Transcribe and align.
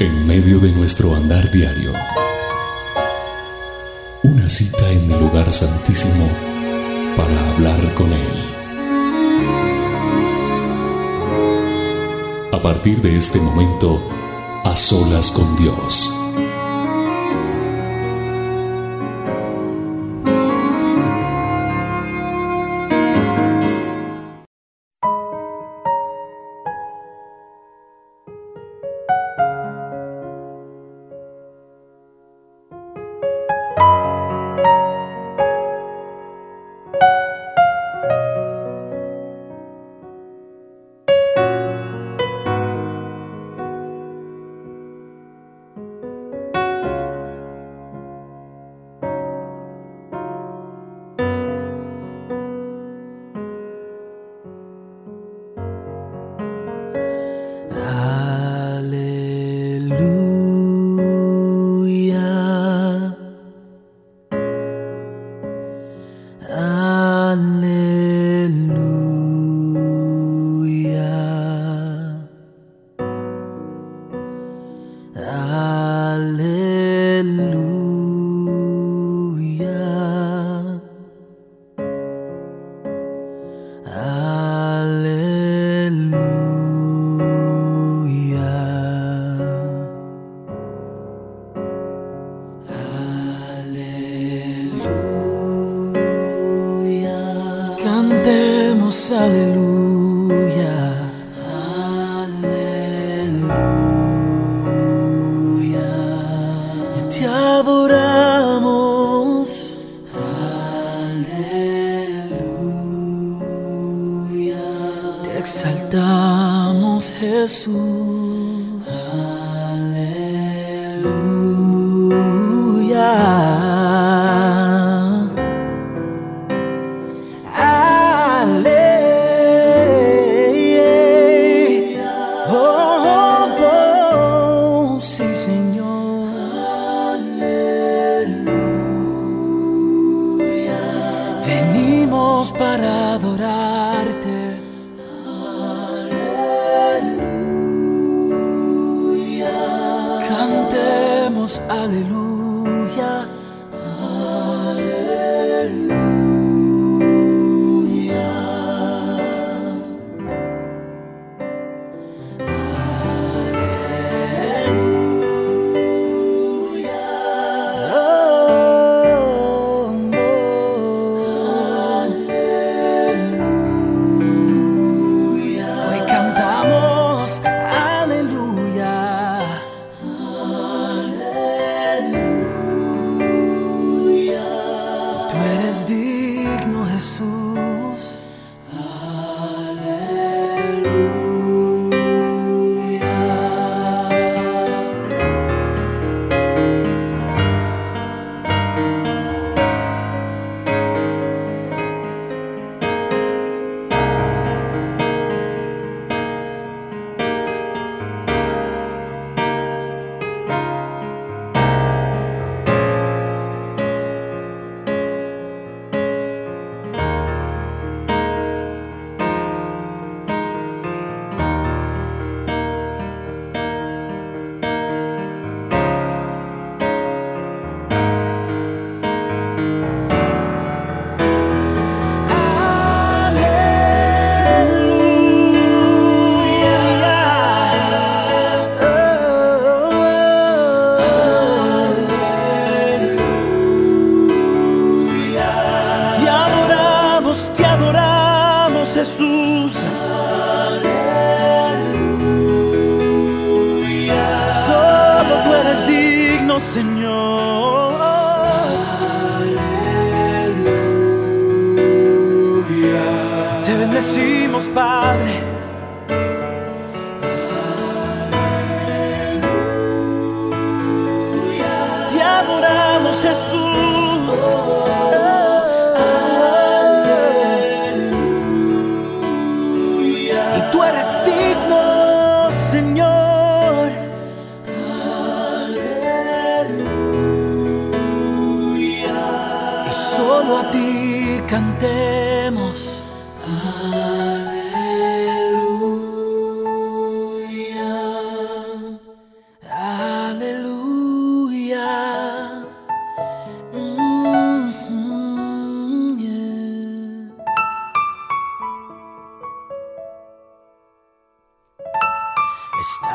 En 0.00 0.26
medio 0.26 0.58
de 0.58 0.72
nuestro 0.72 1.14
andar 1.14 1.50
diario, 1.50 1.92
una 4.22 4.48
cita 4.48 4.90
en 4.90 5.10
el 5.10 5.20
lugar 5.20 5.52
santísimo 5.52 6.26
para 7.18 7.50
hablar 7.50 7.92
con 7.92 8.10
Él. 8.10 8.18
A 12.50 12.62
partir 12.62 13.02
de 13.02 13.18
este 13.18 13.40
momento, 13.40 14.02
a 14.64 14.74
solas 14.74 15.30
con 15.32 15.54
Dios. 15.56 16.19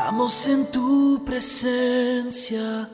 Estamos 0.05 0.47
en 0.47 0.71
tu 0.71 1.23
presencia. 1.25 2.87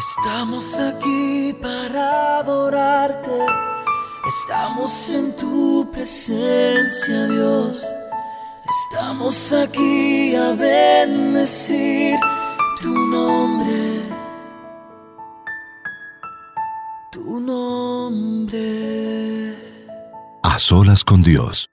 Estamos 0.00 0.76
aquí 0.76 1.56
para 1.62 2.38
adorarte. 2.38 3.30
Estamos 4.26 5.08
en 5.10 5.36
tu 5.36 5.88
presencia, 5.92 7.28
Dios. 7.28 7.84
Estamos 8.80 9.52
aquí 9.52 10.34
a 10.34 10.50
bendecir 10.54 12.18
tu 12.80 12.92
nombre. 12.92 14.02
Tu 17.12 17.38
nombre. 17.38 18.56
A 20.42 20.58
solas 20.58 21.04
con 21.04 21.22
Dios. 21.22 21.71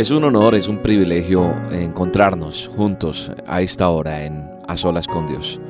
Es 0.00 0.10
un 0.10 0.24
honor, 0.24 0.54
es 0.54 0.66
un 0.66 0.78
privilegio 0.78 1.54
encontrarnos 1.70 2.70
juntos 2.74 3.30
a 3.46 3.60
esta 3.60 3.90
hora 3.90 4.24
en 4.24 4.48
A 4.66 4.74
Solas 4.74 5.06
con 5.06 5.26
Dios. 5.26 5.60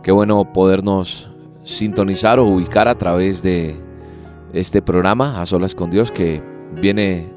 Qué 0.00 0.12
bueno 0.12 0.52
podernos 0.52 1.28
sintonizar 1.64 2.38
o 2.38 2.44
ubicar 2.44 2.86
a 2.86 2.96
través 2.96 3.42
de 3.42 3.74
este 4.52 4.80
programa 4.80 5.42
A 5.42 5.44
Solas 5.44 5.74
con 5.74 5.90
Dios 5.90 6.12
que 6.12 6.40
viene 6.80 7.32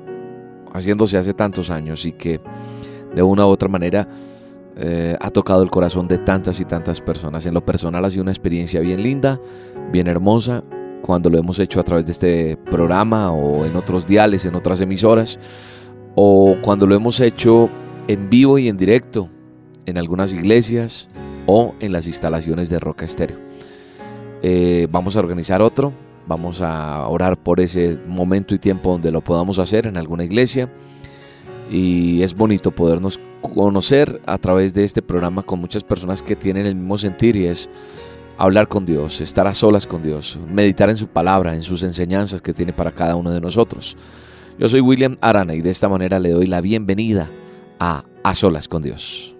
haciéndose 0.71 1.17
hace 1.17 1.33
tantos 1.33 1.71
años 1.71 2.05
y 2.05 2.11
que 2.11 2.39
de 3.15 3.23
una 3.23 3.47
u 3.47 3.49
otra 3.49 3.67
manera 3.67 4.07
eh, 4.77 5.17
ha 5.19 5.31
tocado 5.31 5.63
el 5.63 5.71
corazón 5.71 6.07
de 6.07 6.19
tantas 6.19 6.59
y 6.59 6.65
tantas 6.65 7.01
personas. 7.01 7.47
En 7.47 7.55
lo 7.55 7.65
personal 7.65 8.05
ha 8.05 8.11
sido 8.11 8.21
una 8.21 8.31
experiencia 8.31 8.79
bien 8.81 9.01
linda, 9.01 9.39
bien 9.91 10.05
hermosa, 10.05 10.63
cuando 11.01 11.31
lo 11.31 11.39
hemos 11.39 11.57
hecho 11.57 11.79
a 11.79 11.83
través 11.83 12.05
de 12.05 12.11
este 12.11 12.57
programa 12.57 13.31
o 13.31 13.65
en 13.65 13.75
otros 13.75 14.05
diales, 14.05 14.45
en 14.45 14.53
otras 14.53 14.81
emisoras 14.81 15.39
o 16.15 16.57
cuando 16.61 16.87
lo 16.87 16.95
hemos 16.95 17.19
hecho 17.19 17.69
en 18.07 18.29
vivo 18.29 18.57
y 18.57 18.67
en 18.67 18.77
directo 18.77 19.29
en 19.85 19.97
algunas 19.97 20.33
iglesias 20.33 21.07
o 21.45 21.73
en 21.79 21.91
las 21.91 22.07
instalaciones 22.07 22.69
de 22.69 22.79
Roca 22.79 23.05
Estéreo. 23.05 23.37
Eh, 24.41 24.87
vamos 24.91 25.15
a 25.15 25.19
organizar 25.19 25.61
otro, 25.61 25.91
vamos 26.27 26.61
a 26.61 27.07
orar 27.07 27.37
por 27.37 27.59
ese 27.59 27.97
momento 28.07 28.55
y 28.55 28.59
tiempo 28.59 28.91
donde 28.91 29.11
lo 29.11 29.21
podamos 29.21 29.59
hacer 29.59 29.87
en 29.87 29.97
alguna 29.97 30.23
iglesia 30.23 30.69
y 31.69 32.21
es 32.21 32.35
bonito 32.35 32.71
podernos 32.71 33.19
conocer 33.41 34.21
a 34.25 34.37
través 34.37 34.73
de 34.73 34.83
este 34.83 35.01
programa 35.01 35.43
con 35.43 35.59
muchas 35.59 35.83
personas 35.83 36.21
que 36.21 36.35
tienen 36.35 36.65
el 36.65 36.75
mismo 36.75 36.97
sentir 36.97 37.35
y 37.35 37.47
es 37.47 37.69
hablar 38.37 38.67
con 38.67 38.85
Dios, 38.85 39.21
estar 39.21 39.47
a 39.47 39.53
solas 39.53 39.87
con 39.87 40.01
Dios, 40.03 40.39
meditar 40.51 40.89
en 40.89 40.97
su 40.97 41.07
palabra, 41.07 41.53
en 41.55 41.61
sus 41.61 41.83
enseñanzas 41.83 42.41
que 42.41 42.53
tiene 42.53 42.73
para 42.73 42.91
cada 42.91 43.15
uno 43.15 43.31
de 43.31 43.39
nosotros. 43.39 43.95
Yo 44.59 44.69
soy 44.69 44.81
William 44.81 45.17
Arana 45.21 45.55
y 45.55 45.61
de 45.61 45.69
esta 45.69 45.89
manera 45.89 46.19
le 46.19 46.29
doy 46.29 46.45
la 46.45 46.61
bienvenida 46.61 47.31
a 47.79 48.03
A 48.23 48.35
Solas 48.35 48.67
con 48.67 48.83
Dios. 48.83 49.35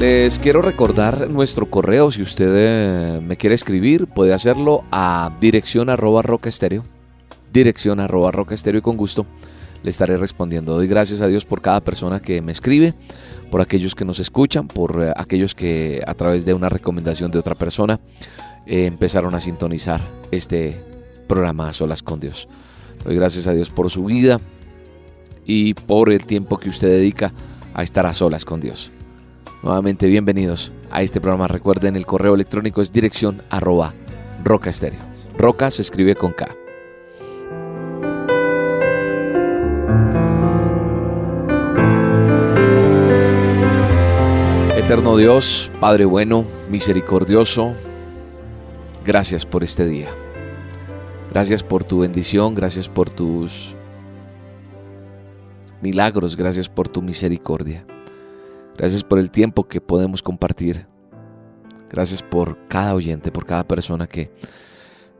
Les 0.00 0.38
quiero 0.38 0.62
recordar 0.62 1.30
nuestro 1.30 1.68
correo. 1.70 2.10
Si 2.10 2.22
usted 2.22 2.50
eh, 2.56 3.20
me 3.20 3.36
quiere 3.36 3.54
escribir, 3.54 4.06
puede 4.06 4.32
hacerlo 4.32 4.82
a 4.90 5.36
dirección 5.40 5.90
arroba 5.90 6.22
roca 6.22 6.48
estéreo. 6.48 6.84
Dirección 7.52 8.00
arroba 8.00 8.30
roca 8.30 8.54
estéreo 8.54 8.78
y 8.78 8.82
con 8.82 8.96
gusto 8.96 9.26
le 9.82 9.90
estaré 9.90 10.16
respondiendo. 10.16 10.74
Doy 10.74 10.86
gracias 10.86 11.20
a 11.20 11.26
Dios 11.26 11.44
por 11.44 11.60
cada 11.60 11.80
persona 11.80 12.20
que 12.20 12.42
me 12.42 12.52
escribe, 12.52 12.94
por 13.50 13.60
aquellos 13.60 13.94
que 13.94 14.04
nos 14.04 14.18
escuchan, 14.18 14.68
por 14.68 15.02
eh, 15.02 15.12
aquellos 15.16 15.54
que 15.54 16.02
a 16.06 16.14
través 16.14 16.44
de 16.44 16.54
una 16.54 16.68
recomendación 16.68 17.30
de 17.30 17.38
otra 17.38 17.54
persona 17.54 18.00
eh, 18.66 18.86
empezaron 18.86 19.34
a 19.34 19.40
sintonizar 19.40 20.00
este 20.30 20.80
programa 21.26 21.68
a 21.68 21.72
solas 21.72 22.02
con 22.02 22.20
Dios. 22.20 22.48
Doy 23.04 23.16
gracias 23.16 23.46
a 23.46 23.52
Dios 23.52 23.70
por 23.70 23.90
su 23.90 24.04
vida 24.04 24.40
y 25.44 25.74
por 25.74 26.10
el 26.10 26.24
tiempo 26.26 26.58
que 26.58 26.68
usted 26.68 26.88
dedica 26.88 27.32
a 27.74 27.82
estar 27.82 28.06
a 28.06 28.14
solas 28.14 28.44
con 28.44 28.60
Dios. 28.60 28.92
Nuevamente 29.62 30.06
bienvenidos 30.06 30.72
a 30.90 31.02
este 31.02 31.20
programa. 31.20 31.46
Recuerden 31.46 31.96
el 31.96 32.06
correo 32.06 32.34
electrónico 32.34 32.80
es 32.80 32.92
dirección 32.92 33.42
arroba 33.50 33.94
roca 34.42 34.70
estéreo. 34.70 35.00
Roca 35.36 35.70
se 35.70 35.82
escribe 35.82 36.14
con 36.14 36.32
K. 36.32 36.59
Eterno 44.90 45.16
Dios, 45.16 45.70
Padre 45.78 46.04
bueno, 46.04 46.44
misericordioso, 46.68 47.74
gracias 49.04 49.46
por 49.46 49.62
este 49.62 49.86
día. 49.86 50.08
Gracias 51.30 51.62
por 51.62 51.84
tu 51.84 52.00
bendición, 52.00 52.56
gracias 52.56 52.88
por 52.88 53.08
tus 53.08 53.76
milagros, 55.80 56.36
gracias 56.36 56.68
por 56.68 56.88
tu 56.88 57.02
misericordia. 57.02 57.86
Gracias 58.76 59.04
por 59.04 59.20
el 59.20 59.30
tiempo 59.30 59.68
que 59.68 59.80
podemos 59.80 60.24
compartir. 60.24 60.88
Gracias 61.88 62.20
por 62.20 62.58
cada 62.66 62.96
oyente, 62.96 63.30
por 63.30 63.46
cada 63.46 63.62
persona 63.68 64.08
que 64.08 64.32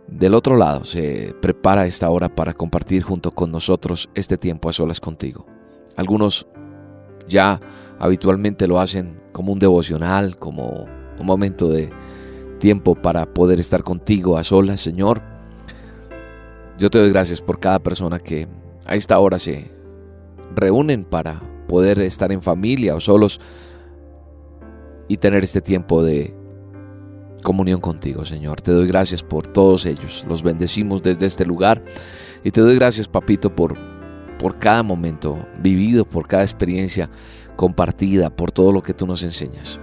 del 0.09 0.35
otro 0.35 0.57
lado 0.57 0.83
se 0.83 1.33
prepara 1.41 1.87
esta 1.87 2.11
hora 2.11 2.29
para 2.29 2.55
compartir 2.55 3.05
junto 3.05 3.31
con 3.31 3.53
nosotros 3.53 4.11
este 4.17 4.37
tiempo 4.37 4.69
a 4.69 4.73
solas 4.73 5.01
contigo. 5.01 5.47
Algunos 5.95 6.49
ya 7.29 7.61
habitualmente 8.01 8.67
lo 8.67 8.81
hacen 8.81 9.20
como 9.33 9.53
un 9.53 9.59
devocional, 9.59 10.37
como 10.37 10.87
un 11.19 11.27
momento 11.27 11.69
de 11.69 11.91
tiempo 12.59 12.95
para 12.95 13.27
poder 13.27 13.61
estar 13.61 13.83
contigo 13.83 14.37
a 14.37 14.45
solas, 14.45 14.81
Señor. 14.81 15.23
Yo 16.79 16.91
te 16.91 16.99
doy 16.99 17.11
gracias 17.11 17.41
por 17.41 17.59
cada 17.59 17.79
persona 17.79 18.19
que 18.19 18.49
a 18.87 18.97
esta 18.97 19.19
hora 19.19 19.39
se 19.39 19.71
reúnen 20.55 21.05
para 21.05 21.41
poder 21.69 22.01
estar 22.01 22.33
en 22.33 22.43
familia 22.43 22.95
o 22.95 23.01
solos 23.01 23.41
y 25.09 25.17
tener 25.17 25.45
este 25.45 25.61
tiempo 25.61 26.03
de 26.03 26.35
comunión 27.43 27.81
contigo, 27.81 28.25
Señor. 28.25 28.61
Te 28.61 28.73
doy 28.73 28.87
gracias 28.87 29.23
por 29.23 29.47
todos 29.47 29.87
ellos. 29.87 30.25
Los 30.29 30.43
bendecimos 30.43 31.03
desde 31.03 31.27
este 31.27 31.45
lugar 31.45 31.83
y 32.45 32.51
te 32.51 32.61
doy 32.61 32.77
gracias, 32.77 33.09
papito, 33.09 33.55
por 33.55 33.77
por 34.41 34.59
cada 34.59 34.83
momento 34.83 35.47
vivido, 35.59 36.07
por 36.07 36.27
cada 36.27 36.43
experiencia 36.43 37.11
compartida, 37.57 38.31
por 38.31 38.53
todo 38.53 38.73
lo 38.73 38.83
que 38.83 38.95
tú 38.95 39.07
nos 39.07 39.23
enseñas. 39.23 39.81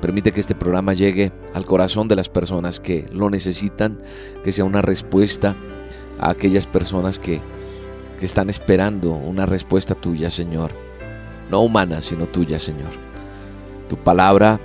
Permite 0.00 0.32
que 0.32 0.40
este 0.40 0.54
programa 0.54 0.94
llegue 0.94 1.32
al 1.54 1.64
corazón 1.64 2.08
de 2.08 2.16
las 2.16 2.28
personas 2.28 2.80
que 2.80 3.08
lo 3.12 3.30
necesitan, 3.30 3.98
que 4.42 4.52
sea 4.52 4.64
una 4.64 4.82
respuesta 4.82 5.54
a 6.18 6.30
aquellas 6.30 6.66
personas 6.66 7.18
que, 7.18 7.40
que 8.18 8.26
están 8.26 8.50
esperando 8.50 9.12
una 9.12 9.46
respuesta 9.46 9.94
tuya, 9.94 10.30
Señor. 10.30 10.72
No 11.50 11.60
humana, 11.60 12.00
sino 12.00 12.26
tuya, 12.26 12.58
Señor. 12.58 12.90
Tu 13.88 13.96
palabra 13.96 14.58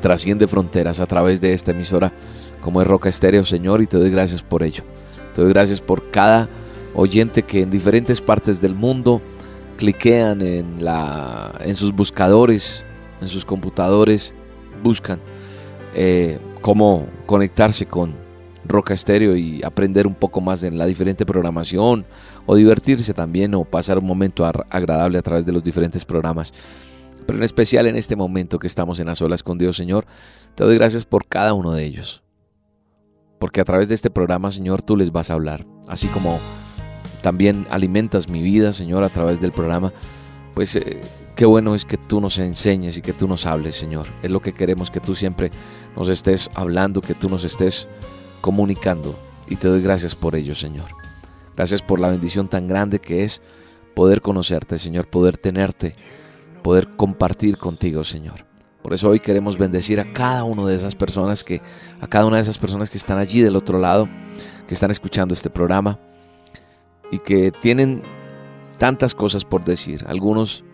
trasciende 0.00 0.46
fronteras 0.46 1.00
a 1.00 1.06
través 1.06 1.40
de 1.40 1.52
esta 1.52 1.72
emisora 1.72 2.12
como 2.60 2.80
es 2.80 2.88
Roca 2.88 3.08
Estéreo, 3.08 3.44
Señor, 3.44 3.82
y 3.82 3.86
te 3.86 3.96
doy 3.96 4.10
gracias 4.10 4.42
por 4.42 4.62
ello. 4.62 4.82
Te 5.34 5.42
doy 5.42 5.52
gracias 5.52 5.80
por 5.80 6.10
cada 6.10 6.48
oyente 6.94 7.42
que 7.42 7.62
en 7.62 7.70
diferentes 7.70 8.20
partes 8.20 8.60
del 8.60 8.74
mundo 8.74 9.20
cliquean 9.76 10.42
en, 10.42 10.84
la, 10.84 11.56
en 11.60 11.74
sus 11.74 11.92
buscadores, 11.92 12.84
en 13.20 13.28
sus 13.28 13.44
computadores, 13.44 14.34
buscan 14.82 15.20
eh, 15.94 16.38
cómo 16.62 17.06
conectarse 17.26 17.86
con 17.86 18.14
Roca 18.64 18.94
Estéreo 18.94 19.36
y 19.36 19.62
aprender 19.62 20.06
un 20.06 20.14
poco 20.14 20.40
más 20.40 20.62
en 20.62 20.78
la 20.78 20.86
diferente 20.86 21.24
programación 21.24 22.04
o 22.46 22.56
divertirse 22.56 23.14
también 23.14 23.54
o 23.54 23.64
pasar 23.64 23.98
un 23.98 24.06
momento 24.06 24.44
agradable 24.44 25.18
a 25.18 25.22
través 25.22 25.46
de 25.46 25.52
los 25.52 25.62
diferentes 25.62 26.04
programas. 26.04 26.52
Pero 27.26 27.38
en 27.38 27.44
especial 27.44 27.86
en 27.86 27.96
este 27.96 28.16
momento 28.16 28.58
que 28.58 28.66
estamos 28.66 29.00
en 29.00 29.06
las 29.06 29.20
olas 29.22 29.42
con 29.42 29.58
Dios, 29.58 29.76
Señor, 29.76 30.06
te 30.54 30.64
doy 30.64 30.76
gracias 30.76 31.04
por 31.04 31.26
cada 31.26 31.54
uno 31.54 31.72
de 31.72 31.84
ellos. 31.84 32.22
Porque 33.38 33.60
a 33.60 33.64
través 33.64 33.88
de 33.88 33.94
este 33.94 34.10
programa, 34.10 34.50
Señor, 34.50 34.82
tú 34.82 34.96
les 34.96 35.12
vas 35.12 35.30
a 35.30 35.34
hablar. 35.34 35.66
Así 35.88 36.08
como 36.08 36.38
también 37.26 37.66
alimentas 37.70 38.28
mi 38.28 38.40
vida, 38.40 38.72
Señor, 38.72 39.02
a 39.02 39.08
través 39.08 39.40
del 39.40 39.50
programa, 39.50 39.92
pues 40.54 40.76
eh, 40.76 41.00
qué 41.34 41.44
bueno 41.44 41.74
es 41.74 41.84
que 41.84 41.96
tú 41.96 42.20
nos 42.20 42.38
enseñes 42.38 42.96
y 42.98 43.02
que 43.02 43.12
tú 43.12 43.26
nos 43.26 43.46
hables, 43.46 43.74
Señor. 43.74 44.06
Es 44.22 44.30
lo 44.30 44.38
que 44.38 44.52
queremos, 44.52 44.92
que 44.92 45.00
tú 45.00 45.16
siempre 45.16 45.50
nos 45.96 46.08
estés 46.08 46.48
hablando, 46.54 47.00
que 47.00 47.14
tú 47.14 47.28
nos 47.28 47.42
estés 47.42 47.88
comunicando. 48.40 49.18
Y 49.48 49.56
te 49.56 49.66
doy 49.66 49.82
gracias 49.82 50.14
por 50.14 50.36
ello, 50.36 50.54
Señor. 50.54 50.84
Gracias 51.56 51.82
por 51.82 51.98
la 51.98 52.10
bendición 52.10 52.46
tan 52.46 52.68
grande 52.68 53.00
que 53.00 53.24
es 53.24 53.42
poder 53.96 54.22
conocerte, 54.22 54.78
Señor, 54.78 55.08
poder 55.08 55.36
tenerte, 55.36 55.96
poder 56.62 56.90
compartir 56.90 57.56
contigo, 57.56 58.04
Señor. 58.04 58.46
Por 58.82 58.94
eso 58.94 59.08
hoy 59.08 59.18
queremos 59.18 59.58
bendecir 59.58 59.98
a 59.98 60.12
cada 60.12 60.44
una 60.44 60.64
de 60.64 60.76
esas 60.76 60.94
personas 60.94 61.42
que, 61.42 61.60
a 62.00 62.06
cada 62.06 62.26
una 62.26 62.36
de 62.36 62.42
esas 62.42 62.58
personas 62.58 62.88
que 62.88 62.98
están 62.98 63.18
allí 63.18 63.40
del 63.40 63.56
otro 63.56 63.80
lado, 63.80 64.08
que 64.68 64.74
están 64.74 64.92
escuchando 64.92 65.34
este 65.34 65.50
programa 65.50 65.98
y 67.10 67.18
que 67.18 67.52
tienen 67.52 68.02
tantas 68.78 69.14
cosas 69.14 69.44
por 69.44 69.64
decir. 69.64 70.04
Algunos 70.08 70.64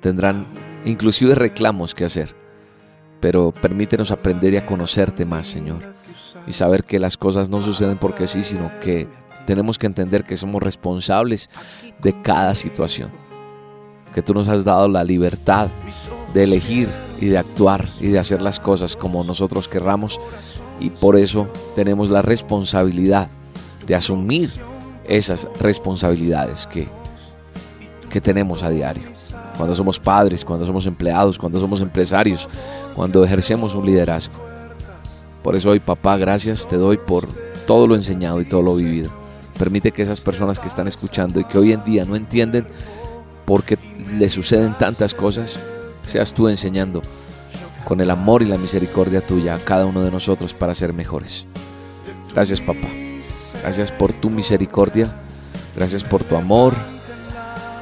tendrán 0.00 0.46
inclusive 0.84 1.34
reclamos 1.34 1.94
que 1.94 2.04
hacer, 2.04 2.34
pero 3.20 3.52
permítenos 3.52 4.10
aprender 4.10 4.54
y 4.54 4.56
a 4.56 4.66
conocerte 4.66 5.24
más, 5.24 5.46
Señor, 5.46 5.78
y 6.46 6.52
saber 6.52 6.84
que 6.84 6.98
las 6.98 7.16
cosas 7.16 7.50
no 7.50 7.60
suceden 7.60 7.98
porque 7.98 8.26
sí, 8.26 8.42
sino 8.42 8.70
que 8.80 9.08
tenemos 9.46 9.78
que 9.78 9.86
entender 9.86 10.24
que 10.24 10.36
somos 10.36 10.62
responsables 10.62 11.50
de 12.00 12.20
cada 12.22 12.54
situación, 12.54 13.10
que 14.14 14.22
tú 14.22 14.34
nos 14.34 14.48
has 14.48 14.64
dado 14.64 14.88
la 14.88 15.04
libertad 15.04 15.68
de 16.32 16.44
elegir 16.44 16.88
y 17.20 17.26
de 17.26 17.38
actuar 17.38 17.86
y 18.00 18.08
de 18.08 18.18
hacer 18.18 18.40
las 18.42 18.60
cosas 18.60 18.96
como 18.96 19.24
nosotros 19.24 19.68
querramos 19.68 20.20
y 20.80 20.90
por 20.90 21.16
eso 21.16 21.48
tenemos 21.74 22.10
la 22.10 22.22
responsabilidad 22.22 23.30
de 23.86 23.94
asumir 23.94 24.50
esas 25.08 25.48
responsabilidades 25.60 26.66
que, 26.66 26.88
que 28.10 28.20
tenemos 28.20 28.62
a 28.62 28.70
diario. 28.70 29.04
Cuando 29.56 29.74
somos 29.74 29.98
padres, 29.98 30.44
cuando 30.44 30.64
somos 30.64 30.86
empleados, 30.86 31.38
cuando 31.38 31.58
somos 31.58 31.80
empresarios, 31.80 32.48
cuando 32.94 33.24
ejercemos 33.24 33.74
un 33.74 33.86
liderazgo. 33.86 34.34
Por 35.42 35.56
eso 35.56 35.70
hoy, 35.70 35.80
papá, 35.80 36.16
gracias 36.16 36.68
te 36.68 36.76
doy 36.76 36.98
por 36.98 37.26
todo 37.66 37.86
lo 37.86 37.94
enseñado 37.94 38.40
y 38.40 38.44
todo 38.44 38.62
lo 38.62 38.76
vivido. 38.76 39.10
Permite 39.58 39.90
que 39.90 40.02
esas 40.02 40.20
personas 40.20 40.60
que 40.60 40.68
están 40.68 40.86
escuchando 40.86 41.40
y 41.40 41.44
que 41.44 41.58
hoy 41.58 41.72
en 41.72 41.84
día 41.84 42.04
no 42.04 42.14
entienden 42.14 42.66
por 43.44 43.64
qué 43.64 43.78
le 44.16 44.28
suceden 44.28 44.74
tantas 44.74 45.14
cosas, 45.14 45.58
seas 46.06 46.32
tú 46.32 46.48
enseñando 46.48 47.02
con 47.84 48.00
el 48.00 48.10
amor 48.10 48.42
y 48.42 48.46
la 48.46 48.58
misericordia 48.58 49.26
tuya 49.26 49.54
a 49.54 49.58
cada 49.58 49.86
uno 49.86 50.02
de 50.02 50.10
nosotros 50.10 50.54
para 50.54 50.74
ser 50.74 50.92
mejores. 50.92 51.46
Gracias 52.34 52.60
papá. 52.60 53.07
Gracias 53.62 53.92
por 53.92 54.12
tu 54.12 54.30
misericordia. 54.30 55.12
Gracias 55.76 56.04
por 56.04 56.24
tu 56.24 56.36
amor. 56.36 56.74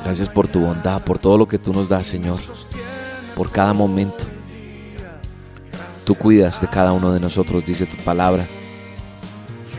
Gracias 0.05 0.29
por 0.29 0.47
tu 0.47 0.61
bondad, 0.61 1.03
por 1.03 1.19
todo 1.19 1.37
lo 1.37 1.49
que 1.49 1.59
tú 1.59 1.73
nos 1.73 1.89
das, 1.89 2.07
Señor. 2.07 2.39
Por 3.35 3.51
cada 3.51 3.73
momento. 3.73 4.25
Tú 6.05 6.15
cuidas 6.15 6.61
de 6.61 6.69
cada 6.69 6.93
uno 6.93 7.13
de 7.13 7.21
nosotros, 7.21 7.65
dice 7.65 7.87
tu 7.87 7.97
palabra. 8.05 8.47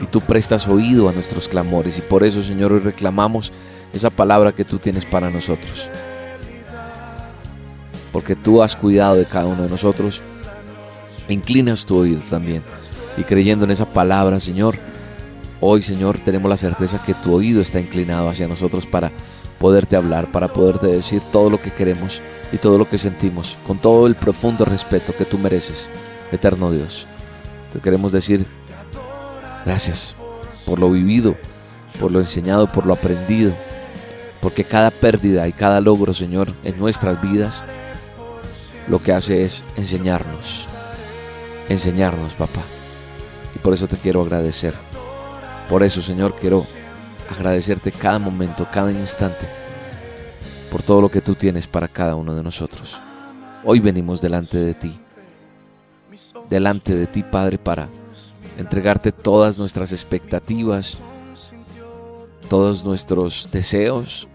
Y 0.02 0.06
tú 0.08 0.22
prestas 0.22 0.68
oído 0.68 1.08
a 1.08 1.14
nuestros 1.14 1.48
clamores. 1.48 1.98
Y 1.98 2.02
por 2.02 2.24
eso, 2.24 2.44
Señor, 2.44 2.74
hoy 2.74 2.80
reclamamos 2.80 3.54
esa 3.94 4.10
palabra 4.10 4.52
que 4.52 4.66
tú 4.66 4.78
tienes 4.78 5.06
para 5.06 5.30
nosotros 5.30 5.90
porque 8.18 8.36
tú 8.36 8.64
has 8.64 8.76
cuidado 8.76 9.16
de 9.16 9.26
cada 9.26 9.46
uno 9.46 9.62
de 9.62 9.70
nosotros. 9.70 10.24
Inclinas 11.30 11.86
tu 11.86 11.98
oído 11.98 12.20
también. 12.28 12.64
Y 13.16 13.22
creyendo 13.22 13.66
en 13.66 13.70
esa 13.70 13.86
palabra, 13.86 14.40
Señor, 14.40 14.76
hoy, 15.62 15.82
Señor, 15.82 16.20
tenemos 16.20 16.50
la 16.50 16.58
certeza 16.58 17.02
que 17.04 17.14
tu 17.14 17.34
oído 17.34 17.62
está 17.62 17.80
inclinado 17.80 18.30
hacia 18.30 18.48
nosotros 18.48 18.86
para 18.86 19.12
poderte 19.60 19.96
hablar, 19.96 20.32
para 20.32 20.48
poderte 20.48 20.88
decir 20.88 21.22
todo 21.32 21.50
lo 21.50 21.62
que 21.62 21.72
queremos 21.72 22.22
y 22.52 22.58
todo 22.58 22.78
lo 22.78 22.88
que 22.90 22.98
sentimos, 22.98 23.58
con 23.66 23.80
todo 23.80 24.08
el 24.08 24.16
profundo 24.16 24.66
respeto 24.66 25.14
que 25.18 25.26
tú 25.26 25.38
mereces, 25.38 25.90
eterno 26.32 26.72
Dios. 26.72 27.08
Te 27.74 27.80
queremos 27.80 28.12
decir 28.12 28.46
gracias 29.66 30.16
por 30.66 30.80
lo 30.80 30.92
vivido, 30.92 31.36
por 32.00 32.12
lo 32.12 32.20
enseñado, 32.20 32.72
por 32.72 32.86
lo 32.86 32.94
aprendido, 32.94 33.54
porque 34.42 34.64
cada 34.64 34.92
pérdida 34.92 35.48
y 35.48 35.54
cada 35.54 35.82
logro, 35.82 36.14
Señor, 36.14 36.54
en 36.64 36.78
nuestras 36.80 37.22
vidas 37.22 37.64
lo 38.88 39.02
que 39.02 39.12
hace 39.12 39.44
es 39.44 39.64
enseñarnos, 39.76 40.68
enseñarnos, 41.70 42.34
papá. 42.34 42.62
Y 43.56 43.60
por 43.60 43.74
eso 43.74 43.88
te 43.88 43.98
quiero 43.98 44.22
agradecer. 44.22 44.87
Por 45.70 45.84
eso, 45.84 46.02
Señor, 46.02 46.34
quiero 46.36 46.66
agradecerte 47.30 47.92
cada 47.92 48.20
momento, 48.20 48.66
cada 48.72 48.92
instante, 48.92 49.48
por 50.72 50.82
todo 50.82 51.02
lo 51.02 51.10
que 51.10 51.22
tú 51.22 51.36
tienes 51.36 51.68
para 51.68 51.88
cada 51.88 52.16
uno 52.16 52.34
de 52.34 52.44
nosotros. 52.44 53.00
Hoy 53.66 53.80
venimos 53.80 54.22
delante 54.22 54.58
de 54.58 54.74
ti, 54.74 54.98
delante 56.50 56.96
de 56.96 57.06
ti, 57.06 57.22
Padre, 57.24 57.58
para 57.58 57.90
entregarte 58.58 59.12
todas 59.12 59.58
nuestras 59.58 59.92
expectativas, 59.92 60.98
todos 62.50 62.86
nuestros 62.86 63.50
deseos 63.52 64.28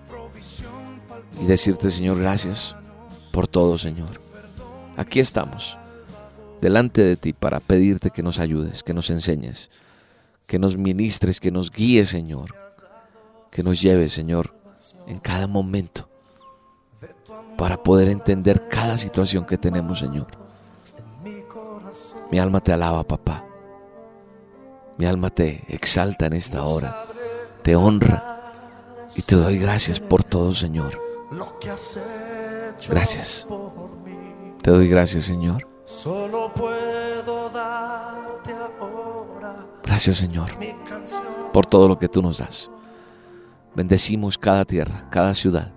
y 1.40 1.46
decirte, 1.46 1.90
Señor, 1.90 2.20
gracias 2.20 2.76
por 3.30 3.48
todo, 3.48 3.78
Señor. 3.78 4.20
Aquí 4.98 5.18
estamos, 5.18 5.78
delante 6.60 7.02
de 7.02 7.16
ti 7.16 7.32
para 7.32 7.58
pedirte 7.58 8.10
que 8.10 8.22
nos 8.22 8.38
ayudes, 8.38 8.82
que 8.82 8.92
nos 8.92 9.08
enseñes, 9.08 9.70
que 10.46 10.58
nos 10.58 10.76
ministres, 10.76 11.40
que 11.40 11.50
nos 11.50 11.70
guíes, 11.70 12.10
Señor, 12.10 12.54
que 13.50 13.62
nos 13.62 13.80
lleves, 13.80 14.12
Señor, 14.12 14.54
en 15.06 15.18
cada 15.18 15.46
momento 15.46 16.08
para 17.56 17.82
poder 17.82 18.08
entender 18.08 18.68
cada 18.68 18.98
situación 18.98 19.44
que 19.44 19.58
tenemos, 19.58 19.98
Señor. 19.98 20.26
Mi 22.30 22.38
alma 22.38 22.60
te 22.60 22.72
alaba, 22.72 23.04
papá. 23.04 23.44
Mi 24.98 25.06
alma 25.06 25.30
te 25.30 25.64
exalta 25.68 26.26
en 26.26 26.34
esta 26.34 26.64
hora, 26.64 26.94
te 27.62 27.76
honra 27.76 28.42
y 29.14 29.22
te 29.22 29.36
doy 29.36 29.58
gracias 29.58 30.00
por 30.00 30.22
todo, 30.22 30.54
Señor. 30.54 30.98
Gracias. 32.88 33.46
Te 34.62 34.70
doy 34.70 34.88
gracias, 34.88 35.24
Señor. 35.24 35.66
Solo 35.84 36.52
puedo 36.54 37.48
ahora. 37.48 37.91
Gracias, 39.92 40.16
Señor, 40.16 40.48
por 41.52 41.66
todo 41.66 41.86
lo 41.86 41.98
que 41.98 42.08
tú 42.08 42.22
nos 42.22 42.38
das. 42.38 42.70
Bendecimos 43.74 44.38
cada 44.38 44.64
tierra, 44.64 45.06
cada 45.10 45.34
ciudad, 45.34 45.70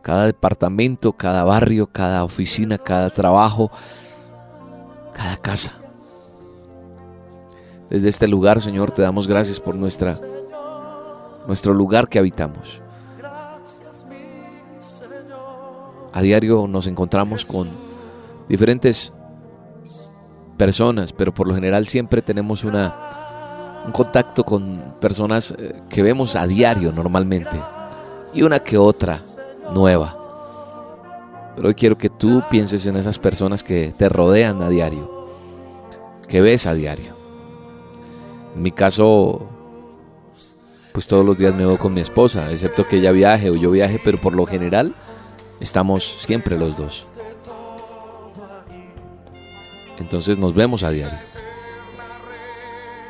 cada 0.00 0.24
departamento, 0.24 1.12
cada 1.12 1.44
barrio, 1.44 1.86
cada 1.86 2.24
oficina, 2.24 2.78
cada 2.78 3.10
trabajo, 3.10 3.70
cada 5.12 5.36
casa. 5.36 5.72
Desde 7.90 8.08
este 8.08 8.26
lugar, 8.26 8.62
Señor, 8.62 8.92
te 8.92 9.02
damos 9.02 9.28
gracias 9.28 9.60
por 9.60 9.74
nuestra 9.74 10.16
nuestro 11.46 11.74
lugar 11.74 12.08
que 12.08 12.18
habitamos. 12.18 12.80
A 16.14 16.22
diario 16.22 16.66
nos 16.66 16.86
encontramos 16.86 17.44
con 17.44 17.68
diferentes 18.48 19.12
personas, 20.60 21.14
pero 21.14 21.32
por 21.32 21.48
lo 21.48 21.54
general 21.54 21.88
siempre 21.88 22.20
tenemos 22.20 22.64
una, 22.64 22.94
un 23.86 23.92
contacto 23.92 24.44
con 24.44 24.94
personas 25.00 25.54
eh, 25.56 25.80
que 25.88 26.02
vemos 26.02 26.36
a 26.36 26.46
diario 26.46 26.92
normalmente 26.92 27.58
y 28.34 28.42
una 28.42 28.58
que 28.58 28.76
otra 28.76 29.22
nueva. 29.72 30.18
Pero 31.56 31.66
hoy 31.66 31.74
quiero 31.74 31.96
que 31.96 32.10
tú 32.10 32.42
pienses 32.50 32.84
en 32.84 32.98
esas 32.98 33.18
personas 33.18 33.64
que 33.64 33.94
te 33.96 34.10
rodean 34.10 34.60
a 34.60 34.68
diario, 34.68 35.30
que 36.28 36.42
ves 36.42 36.66
a 36.66 36.74
diario. 36.74 37.14
En 38.54 38.62
mi 38.62 38.70
caso, 38.70 39.48
pues 40.92 41.06
todos 41.06 41.24
los 41.24 41.38
días 41.38 41.54
me 41.54 41.64
veo 41.64 41.78
con 41.78 41.94
mi 41.94 42.02
esposa, 42.02 42.44
excepto 42.52 42.86
que 42.86 42.96
ella 42.96 43.12
viaje 43.12 43.48
o 43.48 43.54
yo 43.54 43.70
viaje, 43.70 43.98
pero 44.04 44.20
por 44.20 44.36
lo 44.36 44.44
general 44.44 44.94
Estamos 45.60 46.16
siempre 46.20 46.58
los 46.58 46.78
dos. 46.78 47.09
Entonces 50.00 50.38
nos 50.38 50.54
vemos 50.54 50.82
a 50.82 50.90
diario. 50.90 51.18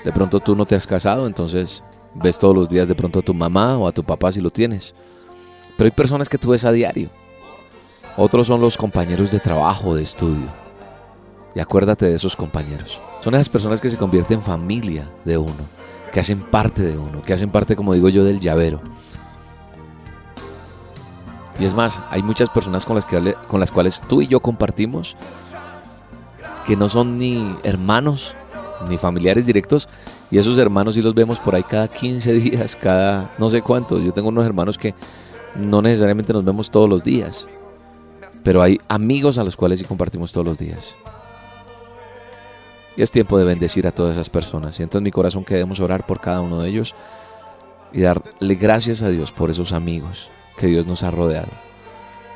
De 0.05 0.13
pronto 0.13 0.41
tú 0.41 0.57
no 0.57 0.67
te 0.67 0.75
has 0.75 0.87
casado, 0.87 1.27
entonces 1.27 1.85
ves 2.15 2.39
todos 2.39 2.55
los 2.55 2.69
días 2.69 2.89
de 2.89 2.95
pronto 2.95 3.21
a 3.21 3.23
tu 3.23 3.35
mamá 3.35 3.77
o 3.79 3.87
a 3.87 3.93
tu 3.93 4.03
papá 4.03 4.33
si 4.33 4.41
lo 4.41 4.51
tienes. 4.51 4.95
Pero 5.77 5.87
hay 5.87 5.93
personas 5.93 6.29
que 6.29 6.39
tú 6.39 6.51
ves 6.51 6.65
a 6.65 6.73
diario. 6.73 7.11
Otros 8.17 8.47
son 8.47 8.61
los 8.61 8.77
compañeros 8.77 9.31
de 9.31 9.41
trabajo, 9.41 9.95
de 9.95 10.03
estudio. 10.03 10.49
Y 11.55 11.61
acuérdate 11.61 12.07
de 12.07 12.15
esos 12.15 12.37
compañeros. 12.37 13.01
Son 13.21 13.35
esas 13.35 13.49
personas 13.49 13.81
que 13.81 13.91
se 13.91 13.97
convierten 13.97 14.39
en 14.39 14.45
familia 14.45 15.11
de 15.25 15.37
uno, 15.39 15.69
que 16.13 16.21
hacen 16.21 16.41
parte 16.41 16.83
de 16.83 16.97
uno, 16.97 17.23
que 17.23 17.33
hacen 17.33 17.51
parte, 17.51 17.77
como 17.77 17.95
digo 17.95 18.09
yo, 18.09 18.25
del 18.25 18.41
llavero. 18.41 18.81
Y 21.59 21.67
es 21.67 21.75
más, 21.75 22.01
hay 22.11 22.23
muchas 22.23 22.49
personas 22.49 22.87
con 22.87 22.97
las, 22.97 23.05
que, 23.05 23.35
con 23.47 23.61
las 23.61 23.71
cuales 23.71 24.01
tú 24.01 24.23
y 24.23 24.27
yo 24.27 24.41
compartimos 24.41 25.17
que 26.71 26.77
no 26.77 26.89
son 26.89 27.19
ni 27.19 27.57
hermanos 27.65 28.37
ni 28.89 28.97
familiares 28.97 29.45
directos. 29.45 29.89
Y 30.31 30.39
esos 30.39 30.57
hermanos 30.57 30.95
sí 30.95 31.03
los 31.03 31.17
vemos 31.17 31.41
por 31.41 31.57
ahí 31.57 31.65
cada 31.65 31.89
15 31.89 32.33
días, 32.35 32.77
cada 32.77 33.35
no 33.39 33.49
sé 33.49 33.61
cuánto. 33.61 33.99
Yo 33.99 34.13
tengo 34.13 34.29
unos 34.29 34.47
hermanos 34.47 34.79
que 34.79 34.95
no 35.57 35.83
necesariamente 35.83 36.33
nos 36.33 36.45
vemos 36.45 36.71
todos 36.71 36.89
los 36.89 37.03
días. 37.03 37.49
Pero 38.45 38.63
hay 38.63 38.81
amigos 38.87 39.37
a 39.37 39.43
los 39.43 39.57
cuales 39.57 39.81
sí 39.81 39.85
compartimos 39.85 40.31
todos 40.31 40.47
los 40.47 40.59
días. 40.59 40.95
Y 42.97 43.03
es 43.03 43.11
tiempo 43.11 43.37
de 43.37 43.47
bendecir 43.47 43.89
a 43.89 43.91
todas 43.91 44.13
esas 44.13 44.31
personas. 44.31 44.77
Siento 44.77 44.99
en 44.99 45.03
mi 45.03 45.11
corazón 45.11 45.45
que 45.45 45.55
debemos 45.55 45.81
orar 45.81 46.07
por 46.07 46.21
cada 46.21 46.41
uno 46.41 46.61
de 46.61 46.69
ellos 46.69 46.95
y 47.93 48.03
darle 48.03 48.55
gracias 48.55 49.03
a 49.03 49.09
Dios 49.09 49.33
por 49.33 49.51
esos 49.51 49.73
amigos 49.73 50.29
que 50.57 50.69
Dios 50.69 50.87
nos 50.87 51.03
ha 51.03 51.11
rodeado, 51.11 51.51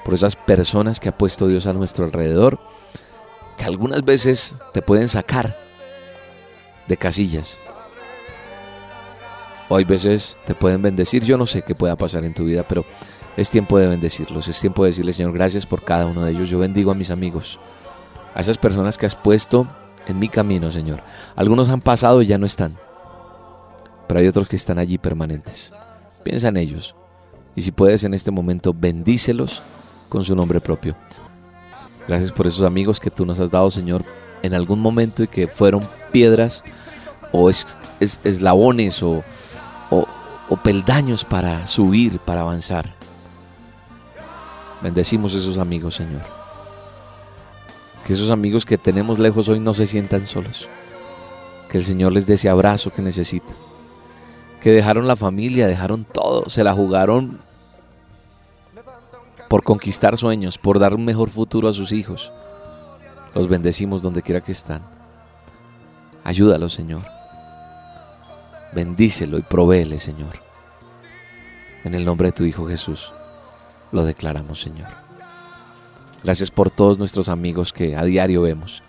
por 0.05 0.13
esas 0.13 0.35
personas 0.35 0.99
que 0.99 1.09
ha 1.09 1.17
puesto 1.17 1.47
Dios 1.47 1.69
a 1.69 1.73
nuestro 1.73 2.05
alrededor 2.05 2.59
que 3.57 3.65
algunas 3.65 4.05
veces 4.05 4.55
te 4.73 4.83
pueden 4.83 5.09
sacar 5.09 5.57
de 6.89 6.97
casillas. 6.97 7.57
O 9.69 9.77
hay 9.77 9.85
veces 9.85 10.37
te 10.47 10.55
pueden 10.55 10.83
bendecir. 10.83 11.25
Yo 11.25 11.37
no 11.37 11.47
sé 11.47 11.63
qué 11.63 11.75
pueda 11.75 11.97
pasar 11.97 12.25
en 12.25 12.35
tu 12.35 12.45
vida, 12.45 12.67
pero 12.67 12.85
es 13.37 13.51
tiempo 13.51 13.79
de 13.79 13.89
bendecirlos. 13.89 14.49
Es 14.49 14.61
tiempo 14.61 14.85
de 14.85 14.91
decirle, 14.91 15.13
Señor, 15.13 15.33
gracias 15.33 15.67
por 15.67 15.83
cada 15.83 16.07
uno 16.07 16.25
de 16.25 16.33
ellos. 16.33 16.51
Yo 16.51 16.59
bendigo 16.59 16.91
a 16.91 16.95
mis 16.95 17.11
amigos, 17.11 17.59
a 18.35 18.41
esas 18.41 18.59
personas 18.59 18.99
que 18.99 19.07
has 19.07 19.15
puesto 19.15 19.67
en 20.07 20.19
mi 20.19 20.29
camino, 20.29 20.71
Señor. 20.71 21.03
Algunos 21.35 21.69
han 21.69 21.81
pasado 21.81 22.23
y 22.23 22.27
ya 22.27 22.39
no 22.39 22.47
están, 22.47 22.77
pero 24.07 24.21
hay 24.21 24.29
otros 24.29 24.49
que 24.49 24.57
están 24.57 24.79
allí 24.79 24.99
permanentes. 24.99 25.73
Piensa 26.23 26.49
en 26.49 26.57
ellos. 26.57 26.95
Y 27.57 27.63
si 27.63 27.73
puedes 27.73 28.05
en 28.05 28.15
este 28.15 28.31
momento, 28.31 28.75
bendícelos 28.75 29.63
con 30.09 30.25
su 30.25 30.35
nombre 30.35 30.61
propio. 30.61 30.97
Gracias 32.07 32.33
por 32.33 32.47
esos 32.47 32.63
amigos 32.63 33.01
que 33.01 33.11
tú 33.11 33.25
nos 33.25 33.41
has 33.41 33.51
dado, 33.51 33.71
Señor, 33.71 34.05
en 34.43 34.55
algún 34.55 34.81
momento 34.81 35.23
y 35.23 35.29
que 35.29 35.47
fueron 35.47 35.89
piedras 36.13 36.63
o 37.33 37.51
eslabones 37.51 39.03
o, 39.03 39.25
o 40.49 40.57
peldaños 40.57 41.25
para 41.25 41.67
subir, 41.67 42.19
para 42.19 42.43
avanzar. 42.43 42.93
Bendecimos 44.83 45.35
esos 45.35 45.59
amigos, 45.59 45.95
Señor. 45.95 46.21
Que 48.07 48.13
esos 48.13 48.31
amigos 48.31 48.67
que 48.67 48.77
tenemos 48.77 49.19
lejos 49.19 49.49
hoy 49.49 49.59
no 49.59 49.73
se 49.73 49.87
sientan 49.87 50.27
solos. 50.27 50.69
Que 51.71 51.79
el 51.79 51.85
Señor 51.85 52.13
les 52.13 52.27
dé 52.27 52.35
ese 52.35 52.51
abrazo 52.51 52.93
que 52.93 53.01
necesitan. 53.01 53.57
Que 54.63 54.73
dejaron 54.73 55.07
la 55.07 55.17
familia, 55.17 55.67
dejaron 55.67 56.05
todo, 56.05 56.49
se 56.49 56.63
la 56.65 56.75
jugaron 56.75 57.39
por 59.49 59.63
conquistar 59.63 60.17
sueños, 60.17 60.59
por 60.59 60.79
dar 60.79 60.95
un 60.95 61.05
mejor 61.05 61.31
futuro 61.31 61.69
a 61.69 61.73
sus 61.73 61.93
hijos. 61.93 62.33
Los 63.35 63.49
bendecimos 63.49 64.03
donde 64.03 64.23
quiera 64.23 64.41
que 64.41 64.53
están. 64.53 64.83
Ayúdalo, 66.25 66.69
Señor. 66.69 67.03
Bendícelo 68.75 69.39
y 69.39 69.43
provéele, 69.43 69.99
Señor. 69.99 70.41
En 71.85 71.95
el 71.95 72.05
nombre 72.05 72.29
de 72.29 72.33
tu 72.33 72.45
Hijo 72.45 72.67
Jesús, 72.67 73.13
lo 73.93 74.05
declaramos, 74.05 74.61
Señor. 74.61 74.89
Gracias 76.25 76.51
por 76.51 76.71
todos 76.71 76.99
nuestros 76.99 77.29
amigos 77.29 77.73
que 77.73 77.95
a 77.95 78.05
diario 78.05 78.43
vemos. 78.43 78.83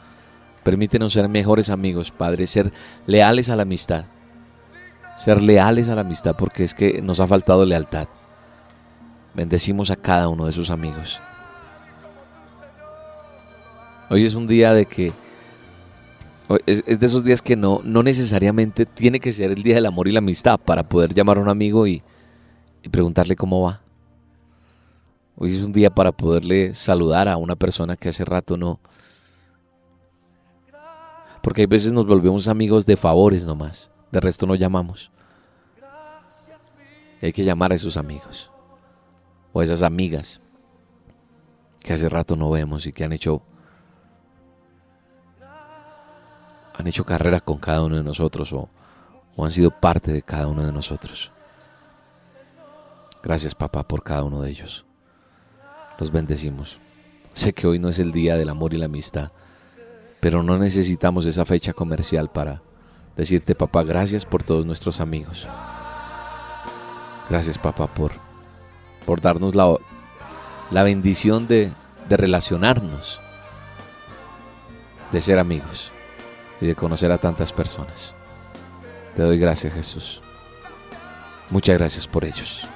Permítenos 0.64 1.14
ser 1.14 1.28
mejores 1.28 1.70
amigos, 1.70 2.10
Padre, 2.10 2.48
ser 2.48 2.72
leales 3.06 3.50
a 3.50 3.56
la 3.56 3.64
amistad. 3.64 4.06
Ser 5.18 5.42
leales 5.42 5.90
a 5.90 5.96
la 5.96 6.02
amistad 6.02 6.36
porque 6.38 6.64
es 6.64 6.74
que 6.74 7.02
nos 7.02 7.20
ha 7.20 7.28
faltado 7.28 7.66
lealtad. 7.66 8.08
Bendecimos 9.36 9.92
a 9.92 9.98
cada 9.98 10.30
uno 10.30 10.46
de 10.46 10.54
sus 10.54 10.70
amigos. 10.70 11.20
Hoy 14.10 14.24
es 14.24 14.34
un 14.34 14.48
día 14.48 14.74
de 14.74 14.86
que 14.86 15.12
es, 16.66 16.86
de 16.86 17.06
esos 17.06 17.24
días 17.24 17.42
que 17.42 17.56
no, 17.56 17.82
no 17.84 18.02
necesariamente 18.02 18.86
tiene 18.86 19.20
que 19.20 19.34
ser 19.34 19.52
el 19.52 19.62
día 19.62 19.76
del 19.76 19.88
amor 19.88 20.08
y 20.08 20.14
la 20.14 20.20
amistad 20.20 20.58
para 20.60 20.88
poder 20.88 21.14
llamar 21.14 21.38
a 21.38 21.42
un 21.42 21.50
amigo 21.50 21.86
y, 21.86 22.02
preguntarle 22.92 23.36
cómo 23.36 23.64
va. 23.64 23.82
Hoy 25.36 25.56
es 25.56 25.64
un 25.64 25.74
día 25.74 25.90
para 25.90 26.12
poderle 26.12 26.74
saludar 26.74 27.28
a 27.28 27.36
una 27.36 27.56
persona 27.56 27.98
que 27.98 28.10
hace 28.10 28.24
rato 28.24 28.56
no. 28.56 28.80
Porque 31.42 31.62
hay 31.62 31.68
veces 31.68 31.92
nos 31.92 32.08
volvemos 32.08 32.48
amigos 32.48 32.86
de 32.86 32.96
favores 32.96 33.44
nomás. 33.46 33.90
De 34.12 34.22
resto 34.22 34.46
no 34.46 34.56
llamamos. 34.56 35.12
Hay 37.22 37.34
que 37.34 37.44
llamar 37.44 37.72
a 37.72 37.76
esos 37.76 37.98
amigos 37.98 38.52
o 39.56 39.64
esas 39.64 39.84
amigas 39.84 40.42
que 41.82 41.94
hace 41.94 42.10
rato 42.10 42.36
no 42.36 42.52
vemos 42.52 42.86
y 42.88 42.92
que 42.92 43.06
han 43.06 43.14
hecho 43.14 43.42
han 46.74 46.88
hecho 46.88 47.06
carrera 47.06 47.40
con 47.40 47.58
cada 47.58 47.82
uno 47.82 47.96
de 47.96 48.04
nosotros 48.04 48.52
o, 48.52 48.68
o 49.38 49.46
han 49.46 49.52
sido 49.52 49.72
parte 49.72 50.12
de 50.12 50.22
cada 50.22 50.48
uno 50.48 50.66
de 50.66 50.74
nosotros. 50.74 51.32
Gracias 53.24 53.56
papá 53.56 53.88
por 53.88 54.04
cada 54.04 54.26
uno 54.26 54.42
de 54.42 54.50
ellos. 54.50 54.86
Los 56.00 56.12
bendecimos. 56.12 56.82
Sé 57.32 57.54
que 57.54 57.66
hoy 57.66 57.80
no 57.80 57.88
es 57.88 58.00
el 58.00 58.12
día 58.12 58.36
del 58.36 58.50
amor 58.50 58.74
y 58.74 58.78
la 58.78 58.88
amistad, 58.88 59.32
pero 60.20 60.44
no 60.44 60.58
necesitamos 60.58 61.26
esa 61.28 61.46
fecha 61.46 61.72
comercial 61.72 62.30
para 62.30 62.62
decirte 63.16 63.56
papá 63.56 63.84
gracias 63.84 64.26
por 64.26 64.44
todos 64.44 64.66
nuestros 64.66 65.00
amigos. 65.00 65.48
Gracias 67.30 67.58
papá 67.58 67.88
por 67.88 68.25
por 69.06 69.22
darnos 69.22 69.56
la, 69.56 69.76
la 70.72 70.84
bendición 70.84 71.48
de, 71.48 71.72
de 72.10 72.18
relacionarnos, 72.18 73.20
de 75.12 75.22
ser 75.22 75.40
amigos 75.40 75.92
y 76.60 76.66
de 76.68 76.76
conocer 76.76 77.12
a 77.12 77.18
tantas 77.18 77.54
personas. 77.54 78.14
Te 79.16 79.22
doy 79.22 79.38
gracias 79.38 79.74
Jesús. 79.74 80.22
Muchas 81.50 81.78
gracias 81.78 82.08
por 82.08 82.26
ellos. 82.26 82.68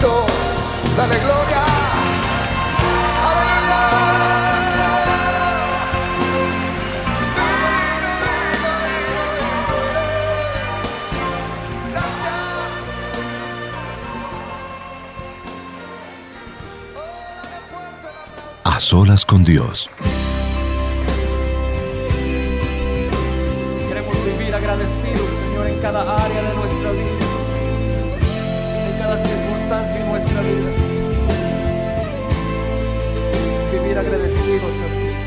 Aplauso, 0.00 0.26
dale 0.96 1.18
gloria. 1.18 1.64
A 18.64 18.80
solas 18.80 19.26
con 19.26 19.44
Dios. 19.44 19.90
Queremos 23.88 24.16
vivir 24.24 24.54
agradecidos, 24.54 25.30
Señor, 25.30 25.66
en 25.66 25.80
cada 25.80 26.24
área 26.24 26.42
de 26.42 26.54
nuestra 26.54 26.92
vida 26.92 27.19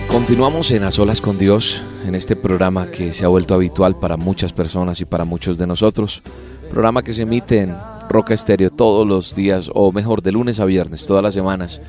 Continuamos 0.09 0.69
en 0.71 0.83
A 0.83 0.91
Solas 0.91 1.21
con 1.21 1.37
Dios, 1.37 1.81
en 2.05 2.13
este 2.13 2.35
programa 2.35 2.87
que 2.87 3.13
se 3.13 3.23
ha 3.23 3.29
vuelto 3.29 3.53
habitual 3.53 3.95
para 3.95 4.17
muchas 4.17 4.51
personas 4.51 4.99
y 4.99 5.05
para 5.05 5.23
muchos 5.23 5.57
de 5.57 5.65
nosotros. 5.65 6.23
Programa 6.69 7.03
que 7.03 7.13
se 7.13 7.21
emite 7.21 7.61
en 7.61 7.77
Roca 8.09 8.33
Estéreo 8.33 8.69
todos 8.69 9.07
los 9.07 9.33
días, 9.33 9.71
o 9.73 9.93
mejor, 9.93 10.21
de 10.21 10.33
lunes 10.33 10.59
a 10.59 10.65
viernes, 10.65 11.05
todas 11.05 11.23
las 11.23 11.33
semanas. 11.33 11.81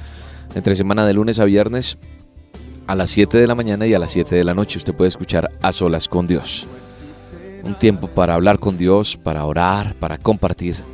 Entre 0.54 0.76
semana 0.76 1.04
de 1.06 1.14
lunes 1.14 1.40
a 1.40 1.44
viernes 1.46 1.98
a 2.86 2.94
las 2.94 3.10
7 3.10 3.36
de 3.36 3.48
la 3.48 3.56
mañana 3.56 3.84
y 3.84 3.94
a 3.94 3.98
las 3.98 4.12
7 4.12 4.32
de 4.32 4.44
la 4.44 4.54
noche. 4.54 4.78
Usted 4.78 4.94
puede 4.94 5.08
escuchar 5.08 5.50
A 5.60 5.72
Solas 5.72 6.08
con 6.08 6.28
Dios. 6.28 6.68
Un 7.64 7.74
tiempo 7.74 8.06
para 8.06 8.34
hablar 8.34 8.60
con 8.60 8.78
Dios, 8.78 9.16
para 9.16 9.44
orar, 9.44 9.96
para 9.96 10.18
compartir 10.18 10.93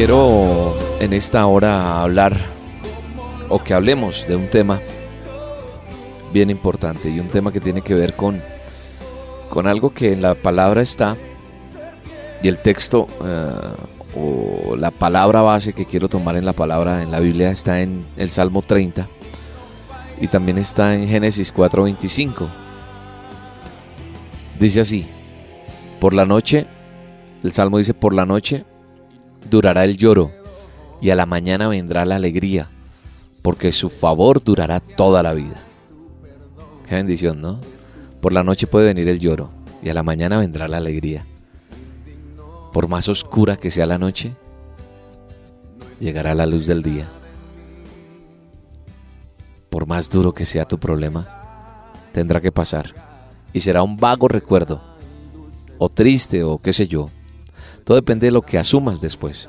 quiero 0.00 0.78
en 0.98 1.12
esta 1.12 1.44
hora 1.44 2.00
hablar 2.00 2.34
o 3.50 3.62
que 3.62 3.74
hablemos 3.74 4.26
de 4.26 4.34
un 4.34 4.48
tema 4.48 4.80
bien 6.32 6.48
importante 6.48 7.10
y 7.10 7.20
un 7.20 7.28
tema 7.28 7.52
que 7.52 7.60
tiene 7.60 7.82
que 7.82 7.92
ver 7.92 8.14
con, 8.14 8.40
con 9.50 9.66
algo 9.66 9.92
que 9.92 10.14
en 10.14 10.22
la 10.22 10.34
palabra 10.34 10.80
está 10.80 11.18
y 12.42 12.48
el 12.48 12.56
texto 12.62 13.08
eh, 13.22 13.52
o 14.16 14.74
la 14.74 14.90
palabra 14.90 15.42
base 15.42 15.74
que 15.74 15.84
quiero 15.84 16.08
tomar 16.08 16.34
en 16.36 16.46
la 16.46 16.54
palabra 16.54 17.02
en 17.02 17.10
la 17.10 17.20
Biblia 17.20 17.50
está 17.50 17.82
en 17.82 18.06
el 18.16 18.30
Salmo 18.30 18.62
30 18.62 19.06
y 20.18 20.28
también 20.28 20.56
está 20.56 20.94
en 20.94 21.08
Génesis 21.08 21.52
4:25. 21.52 22.48
Dice 24.58 24.80
así, 24.80 25.06
por 26.00 26.14
la 26.14 26.24
noche, 26.24 26.66
el 27.44 27.52
Salmo 27.52 27.76
dice, 27.76 27.92
por 27.92 28.14
la 28.14 28.24
noche 28.24 28.64
durará 29.48 29.84
el 29.84 29.96
lloro 29.96 30.32
y 31.00 31.10
a 31.10 31.16
la 31.16 31.26
mañana 31.26 31.68
vendrá 31.68 32.04
la 32.04 32.16
alegría, 32.16 32.70
porque 33.42 33.72
su 33.72 33.88
favor 33.88 34.42
durará 34.42 34.80
toda 34.80 35.22
la 35.22 35.32
vida. 35.32 35.56
Qué 36.88 36.96
bendición, 36.96 37.40
¿no? 37.40 37.60
Por 38.20 38.32
la 38.32 38.42
noche 38.42 38.66
puede 38.66 38.86
venir 38.86 39.08
el 39.08 39.20
lloro 39.20 39.50
y 39.82 39.88
a 39.88 39.94
la 39.94 40.02
mañana 40.02 40.38
vendrá 40.38 40.68
la 40.68 40.76
alegría. 40.76 41.26
Por 42.72 42.88
más 42.88 43.08
oscura 43.08 43.56
que 43.56 43.70
sea 43.70 43.86
la 43.86 43.98
noche, 43.98 44.34
llegará 45.98 46.34
la 46.34 46.46
luz 46.46 46.66
del 46.66 46.82
día. 46.82 47.08
Por 49.70 49.86
más 49.86 50.10
duro 50.10 50.34
que 50.34 50.44
sea 50.44 50.66
tu 50.66 50.78
problema, 50.78 51.90
tendrá 52.12 52.40
que 52.40 52.52
pasar 52.52 52.94
y 53.52 53.60
será 53.60 53.82
un 53.82 53.96
vago 53.96 54.28
recuerdo, 54.28 54.82
o 55.78 55.88
triste 55.88 56.42
o 56.42 56.58
qué 56.58 56.72
sé 56.72 56.86
yo, 56.86 57.08
todo 57.80 57.96
depende 57.96 58.26
de 58.26 58.32
lo 58.32 58.42
que 58.42 58.58
asumas 58.58 59.00
después. 59.00 59.48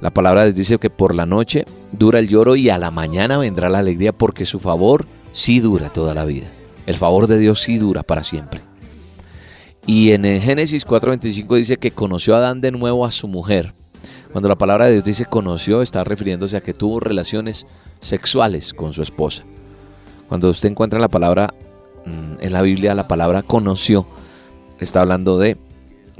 La 0.00 0.10
palabra 0.10 0.46
dice 0.46 0.78
que 0.78 0.88
por 0.88 1.14
la 1.14 1.26
noche 1.26 1.66
dura 1.92 2.18
el 2.18 2.28
lloro 2.28 2.56
y 2.56 2.70
a 2.70 2.78
la 2.78 2.90
mañana 2.90 3.38
vendrá 3.38 3.68
la 3.68 3.80
alegría 3.80 4.12
porque 4.12 4.46
su 4.46 4.58
favor 4.58 5.06
sí 5.32 5.60
dura 5.60 5.90
toda 5.90 6.14
la 6.14 6.24
vida. 6.24 6.48
El 6.86 6.96
favor 6.96 7.26
de 7.26 7.38
Dios 7.38 7.60
sí 7.60 7.76
dura 7.76 8.02
para 8.02 8.24
siempre. 8.24 8.62
Y 9.86 10.12
en 10.12 10.24
el 10.24 10.40
Génesis 10.40 10.86
4:25 10.86 11.56
dice 11.56 11.76
que 11.76 11.90
conoció 11.90 12.34
a 12.34 12.38
Adán 12.38 12.60
de 12.60 12.70
nuevo 12.70 13.04
a 13.04 13.10
su 13.10 13.28
mujer. 13.28 13.72
Cuando 14.32 14.48
la 14.48 14.56
palabra 14.56 14.86
de 14.86 14.92
Dios 14.92 15.04
dice 15.04 15.26
conoció, 15.26 15.82
está 15.82 16.04
refiriéndose 16.04 16.56
a 16.56 16.62
que 16.62 16.72
tuvo 16.72 17.00
relaciones 17.00 17.66
sexuales 18.00 18.72
con 18.72 18.92
su 18.92 19.02
esposa. 19.02 19.44
Cuando 20.28 20.48
usted 20.48 20.70
encuentra 20.70 21.00
la 21.00 21.08
palabra 21.08 21.52
mm, 22.06 22.34
en 22.40 22.52
la 22.52 22.62
Biblia, 22.62 22.94
la 22.94 23.08
palabra 23.08 23.42
conoció, 23.42 24.06
está 24.78 25.00
hablando 25.00 25.38
de 25.38 25.56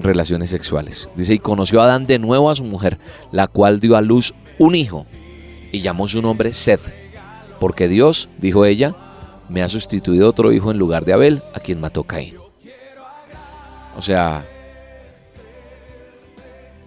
relaciones 0.03 0.51
sexuales. 0.51 1.09
Dice, 1.15 1.35
y 1.35 1.39
conoció 1.39 1.81
a 1.81 1.85
Adán 1.85 2.07
de 2.07 2.19
nuevo 2.19 2.51
a 2.51 2.55
su 2.55 2.65
mujer, 2.65 2.99
la 3.33 3.47
cual 3.47 3.81
dio 3.81 3.97
a 3.97 4.01
luz 4.01 4.35
un 4.59 4.75
hijo 4.75 5.07
y 5.73 5.81
llamó 5.81 6.09
su 6.09 6.21
nombre 6.23 6.53
Seth, 6.53 6.95
porque 7.59 7.89
Dios, 7.89 8.29
dijo 8.39 8.65
ella, 8.65 8.95
me 9.49 9.63
ha 9.63 9.69
sustituido 9.69 10.29
otro 10.29 10.53
hijo 10.53 10.71
en 10.71 10.79
lugar 10.79 11.05
de 11.05 11.13
Abel, 11.13 11.43
a 11.55 11.61
quien 11.61 11.81
mató 11.81 12.05
Caín. 12.05 12.37
O 13.97 14.03
sea, 14.03 14.47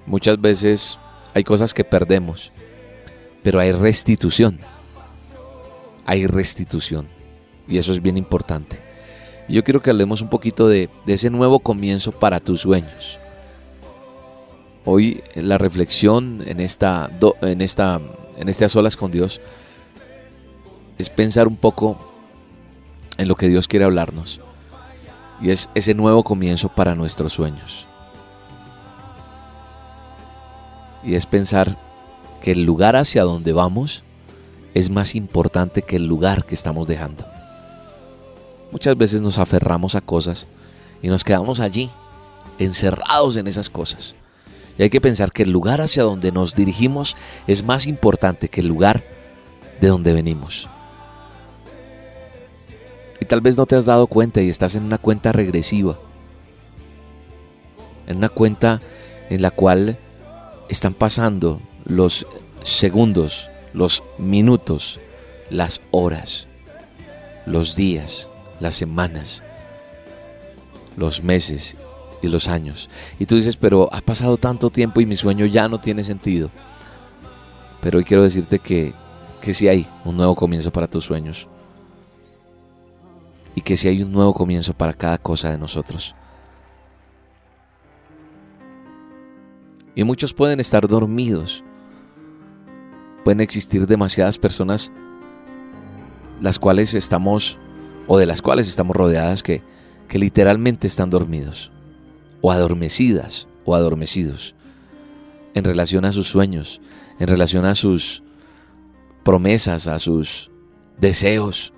muchas 0.06 0.40
veces 0.40 1.00
hay 1.34 1.44
cosas 1.44 1.74
que 1.74 1.84
perdemos, 1.84 2.52
pero 3.44 3.60
hay 3.60 3.72
restitución. 3.72 4.60
Hay 6.06 6.28
restitución. 6.28 7.08
Y 7.68 7.78
eso 7.78 7.92
es 7.92 8.02
bien 8.02 8.18
importante. 8.18 8.93
Yo 9.50 9.64
quiero 9.64 9.82
que 9.82 9.90
hablemos 9.90 10.22
un 10.22 10.30
poquito 10.30 10.68
de, 10.68 10.90
ese 11.06 11.30
nuevo 11.30 11.60
comienzo 11.60 12.12
para 12.12 12.40
tus 12.40 12.62
sueños. 12.62 13.20
Hoy 14.86 15.24
la 15.36 15.58
reflexión 15.58 16.44
en 16.46 16.60
esta, 16.60 17.10
en 17.42 17.62
esta, 17.62 18.00
en 18.38 18.50
este 18.50 18.66
a 18.66 18.70
solas 18.70 18.98
con 18.98 19.12
Dios 19.12 19.42
es 20.98 21.10
pensar 21.10 21.48
un 21.48 21.58
poco 21.58 21.98
en 23.18 23.28
lo 23.28 23.36
que 23.36 23.48
Dios 23.48 23.68
quiere 23.68 23.86
hablarnos. 23.86 24.40
Y 25.42 25.52
es 25.52 25.70
ese 25.76 25.94
nuevo 25.94 26.24
comienzo 26.24 26.70
para 26.70 26.96
nuestros 26.96 27.34
sueños. 27.34 27.88
Y 31.04 31.16
es 31.16 31.26
pensar 31.26 31.78
que 32.42 32.52
el 32.52 32.64
lugar 32.64 32.96
hacia 32.96 33.24
donde 33.24 33.52
vamos 33.52 34.04
es 34.74 34.90
más 34.90 35.16
importante 35.16 35.82
que 35.82 35.98
el 35.98 36.08
lugar 36.08 36.46
que 36.46 36.56
estamos 36.56 36.88
dejando. 36.88 37.33
Muchas 38.74 38.98
veces 38.98 39.22
nos 39.22 39.38
aferramos 39.38 39.94
a 39.94 40.02
cosas 40.02 40.48
y 41.04 41.08
nos 41.08 41.24
quedamos 41.24 41.60
allí, 41.60 41.92
encerrados 42.58 43.36
en 43.36 43.46
esas 43.46 43.70
cosas. 43.70 44.16
Y 44.80 44.82
hay 44.82 44.90
que 44.90 45.00
pensar 45.00 45.32
que 45.32 45.44
el 45.44 45.52
lugar 45.52 45.80
hacia 45.80 46.02
donde 46.02 46.32
nos 46.32 46.56
dirigimos 46.56 47.16
es 47.46 47.64
más 47.64 47.86
importante 47.86 48.50
que 48.50 48.62
el 48.62 48.68
lugar 48.68 49.04
de 49.80 49.90
donde 49.90 50.12
venimos. 50.12 50.68
Y 53.22 53.26
tal 53.26 53.42
vez 53.42 53.58
no 53.58 53.68
te 53.68 53.76
has 53.76 53.86
dado 53.86 54.08
cuenta 54.08 54.42
y 54.42 54.50
estás 54.50 54.74
en 54.74 54.86
una 54.86 54.98
cuenta 54.98 55.32
regresiva. 55.32 56.00
En 58.08 58.18
una 58.18 58.30
cuenta 58.30 58.82
en 59.30 59.44
la 59.44 59.52
cual 59.52 60.00
están 60.68 60.96
pasando 60.96 61.62
los 61.86 62.26
segundos, 62.64 63.52
los 63.72 64.02
minutos, 64.18 65.00
las 65.52 65.80
horas, 65.92 66.48
los 67.46 67.76
días 67.76 68.30
las 68.60 68.76
semanas, 68.76 69.44
los 70.98 71.24
meses 71.24 71.76
y 72.22 72.28
los 72.28 72.48
años. 72.48 72.90
Y 73.20 73.26
tú 73.26 73.36
dices, 73.36 73.58
pero 73.58 73.90
ha 73.94 74.02
pasado 74.02 74.38
tanto 74.38 74.70
tiempo 74.70 75.02
y 75.02 75.06
mi 75.06 75.16
sueño 75.16 75.46
ya 75.46 75.68
no 75.68 75.80
tiene 75.80 76.04
sentido. 76.04 76.50
Pero 77.82 77.98
hoy 77.98 78.04
quiero 78.06 78.24
decirte 78.24 78.60
que, 78.60 78.94
que 79.42 79.54
sí 79.54 79.68
hay 79.68 79.88
un 80.06 80.16
nuevo 80.18 80.36
comienzo 80.36 80.72
para 80.72 80.88
tus 80.88 81.04
sueños. 81.04 81.48
Y 83.56 83.62
que 83.62 83.76
sí 83.76 83.88
hay 83.88 84.02
un 84.02 84.12
nuevo 84.12 84.34
comienzo 84.34 84.74
para 84.74 84.94
cada 84.94 85.18
cosa 85.18 85.52
de 85.52 85.58
nosotros. 85.58 86.16
Y 89.96 90.04
muchos 90.04 90.34
pueden 90.34 90.60
estar 90.60 90.88
dormidos. 90.88 91.64
Pueden 93.24 93.42
existir 93.42 93.86
demasiadas 93.86 94.38
personas 94.38 94.92
las 96.42 96.60
cuales 96.60 96.94
estamos 96.94 97.58
o 98.08 98.18
de 98.18 98.26
las 98.26 98.42
cuales 98.42 98.68
estamos 98.68 98.96
rodeadas 98.96 99.44
que, 99.44 99.62
que 100.08 100.20
literalmente 100.20 100.88
están 100.88 101.10
dormidos 101.10 101.72
o 102.42 102.52
adormecidas 102.52 103.48
o 103.66 103.76
adormecidos 103.76 104.56
en 105.54 105.64
relación 105.64 106.06
a 106.06 106.12
sus 106.12 106.28
sueños, 106.28 106.82
en 107.20 107.28
relación 107.28 107.66
a 107.66 107.76
sus 107.76 108.24
promesas, 109.24 109.88
a 109.88 110.00
sus 110.00 110.52
deseos. 111.00 111.74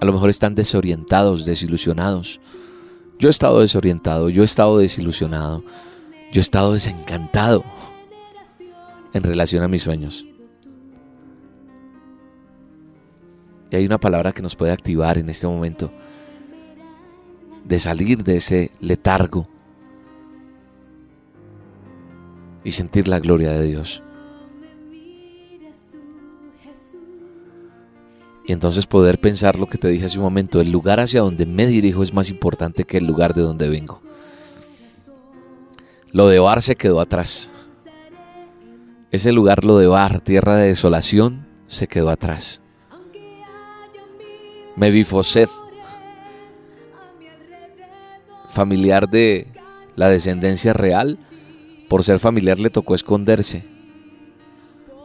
A 0.00 0.04
lo 0.04 0.12
mejor 0.12 0.30
están 0.30 0.54
desorientados, 0.54 1.44
desilusionados. 1.44 2.40
Yo 3.18 3.28
he 3.28 3.30
estado 3.30 3.60
desorientado, 3.60 4.30
yo 4.30 4.42
he 4.42 4.46
estado 4.46 4.78
desilusionado, 4.78 5.62
yo 6.32 6.40
he 6.40 6.42
estado 6.42 6.72
desencantado 6.72 7.64
en 9.12 9.22
relación 9.22 9.62
a 9.62 9.68
mis 9.68 9.82
sueños. 9.82 10.26
Y 13.70 13.76
hay 13.76 13.86
una 13.86 13.98
palabra 13.98 14.32
que 14.32 14.42
nos 14.42 14.56
puede 14.56 14.72
activar 14.72 15.18
en 15.18 15.28
este 15.28 15.46
momento 15.46 15.90
de 17.64 17.78
salir 17.78 18.24
de 18.24 18.36
ese 18.36 18.72
letargo 18.80 19.46
y 22.64 22.72
sentir 22.72 23.06
la 23.06 23.20
gloria 23.20 23.52
de 23.52 23.64
Dios. 23.64 24.02
Y 28.44 28.52
entonces 28.52 28.86
poder 28.86 29.20
pensar 29.20 29.58
lo 29.58 29.68
que 29.68 29.78
te 29.78 29.86
dije 29.86 30.06
hace 30.06 30.18
un 30.18 30.24
momento, 30.24 30.60
el 30.60 30.72
lugar 30.72 30.98
hacia 30.98 31.20
donde 31.20 31.46
me 31.46 31.68
dirijo 31.68 32.02
es 32.02 32.12
más 32.12 32.30
importante 32.30 32.82
que 32.82 32.96
el 32.96 33.06
lugar 33.06 33.34
de 33.34 33.42
donde 33.42 33.68
vengo. 33.68 34.00
Lo 36.10 36.26
de 36.26 36.40
Bar 36.40 36.60
se 36.60 36.74
quedó 36.74 37.00
atrás. 37.00 37.52
Ese 39.12 39.30
lugar, 39.30 39.64
lo 39.64 39.78
de 39.78 39.86
Bar, 39.86 40.20
tierra 40.20 40.56
de 40.56 40.66
desolación, 40.66 41.46
se 41.68 41.86
quedó 41.86 42.10
atrás. 42.10 42.60
Mebifoset, 44.76 45.48
familiar 48.48 49.08
de 49.08 49.46
la 49.96 50.08
descendencia 50.08 50.72
real, 50.72 51.18
por 51.88 52.04
ser 52.04 52.18
familiar 52.18 52.58
le 52.58 52.70
tocó 52.70 52.94
esconderse, 52.94 53.64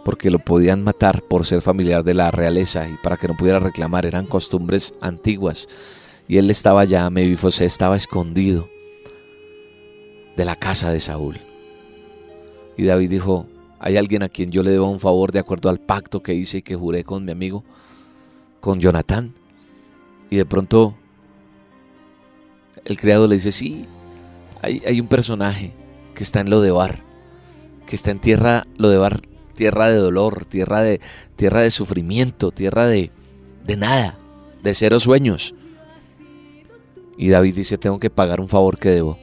porque 0.04 0.30
lo 0.30 0.40
podían 0.40 0.84
matar 0.84 1.22
por 1.24 1.46
ser 1.46 1.62
familiar 1.62 2.04
de 2.04 2.14
la 2.14 2.32
realeza 2.32 2.88
y 2.88 2.96
para 3.04 3.18
que 3.18 3.28
no 3.28 3.36
pudiera 3.36 3.60
reclamar, 3.60 4.06
eran 4.06 4.28
costumbres 4.28 4.94
antiguas. 5.02 5.68
Y 6.28 6.38
él 6.38 6.50
estaba 6.50 6.82
allá, 6.82 7.10
Mebifoset 7.10 7.68
estaba 7.68 7.96
escondido 7.96 8.70
de 10.36 10.46
la 10.46 10.56
casa 10.56 10.92
de 10.92 11.00
Saúl. 11.00 11.38
Y 12.78 12.84
David 12.84 13.10
dijo, 13.10 13.48
hay 13.80 13.98
alguien 13.98 14.24
a 14.24 14.30
quien 14.30 14.52
yo 14.52 14.64
le 14.64 14.72
debo 14.72 14.90
un 14.90 15.00
favor 15.00 15.32
de 15.32 15.40
acuerdo 15.40 15.70
al 15.70 15.80
pacto 15.80 16.22
que 16.22 16.34
hice 16.34 16.60
y 16.60 16.62
que 16.62 16.76
juré 16.76 17.04
con 17.04 17.26
mi 17.26 17.32
amigo, 17.32 17.64
con 18.60 18.80
Jonatán. 18.80 19.34
Y 20.30 20.38
de 20.38 20.46
pronto 20.46 20.96
el 22.84 22.98
criado 22.98 23.28
le 23.28 23.36
dice, 23.36 23.52
sí, 23.52 23.86
hay, 24.62 25.00
un 25.00 25.08
personaje 25.08 25.74
que 26.14 26.24
está 26.24 26.40
en 26.40 26.50
lo 26.50 26.62
de 26.62 26.72
bar. 26.72 27.04
que 27.86 27.96
está 27.96 28.12
en 28.12 28.20
tierra, 28.20 28.66
lo 28.78 28.90
de 28.90 28.98
Bar, 28.98 29.22
tierra 29.56 29.90
de 29.90 29.98
dolor, 29.98 30.46
tierra 30.46 30.82
de, 30.82 31.00
tierra 31.36 31.62
de 31.62 31.70
sufrimiento, 31.70 32.50
tierra 32.50 32.88
de, 32.88 33.12
de 33.64 33.78
nada, 33.78 34.18
de 34.64 34.74
cero 34.74 35.00
sueños. 35.00 35.54
Y 37.18 37.30
David 37.30 37.56
dice, 37.56 37.78
tengo 37.78 38.00
que 38.00 38.10
pagar 38.10 38.42
un 38.42 38.50
favor 38.50 38.78
que 38.80 38.90
debo. 38.90 39.20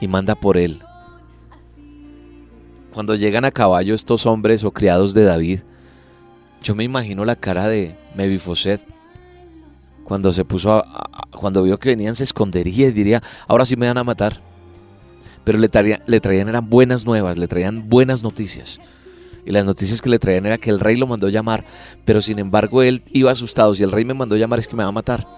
Y 0.00 0.08
manda 0.08 0.34
por 0.34 0.56
él. 0.56 0.82
Cuando 2.92 3.14
llegan 3.14 3.44
a 3.44 3.50
caballo 3.50 3.94
estos 3.94 4.26
hombres 4.26 4.64
o 4.64 4.72
criados 4.72 5.14
de 5.14 5.24
David, 5.24 5.60
yo 6.64 6.74
me 6.74 6.82
imagino 6.82 7.24
la 7.24 7.36
cara 7.36 7.68
de 7.68 7.94
Mebifoset 8.16 8.80
cuando 10.02 10.32
se 10.32 10.44
puso 10.44 10.72
a, 10.72 10.84
cuando 11.30 11.62
vio 11.62 11.78
que 11.78 11.90
venían 11.90 12.14
se 12.14 12.24
escondería 12.24 12.88
y 12.88 12.92
diría, 12.92 13.22
ahora 13.46 13.64
sí 13.64 13.76
me 13.76 13.86
van 13.86 13.98
a 13.98 14.04
matar. 14.04 14.40
Pero 15.44 15.58
le, 15.58 15.68
le 16.06 16.20
traían 16.20 16.48
eran 16.48 16.68
buenas 16.70 17.04
nuevas, 17.04 17.36
le 17.36 17.46
traían 17.48 17.86
buenas 17.88 18.22
noticias. 18.22 18.80
Y 19.44 19.52
las 19.52 19.66
noticias 19.66 20.00
que 20.00 20.08
le 20.08 20.18
traían 20.18 20.46
era 20.46 20.56
que 20.56 20.70
el 20.70 20.80
rey 20.80 20.96
lo 20.96 21.06
mandó 21.06 21.28
llamar, 21.28 21.66
pero 22.06 22.22
sin 22.22 22.38
embargo 22.38 22.82
él 22.82 23.02
iba 23.12 23.30
asustado. 23.30 23.74
Si 23.74 23.82
el 23.82 23.92
rey 23.92 24.06
me 24.06 24.14
mandó 24.14 24.36
llamar 24.36 24.58
es 24.58 24.66
que 24.66 24.76
me 24.76 24.82
va 24.82 24.88
a 24.88 24.92
matar. 24.92 25.28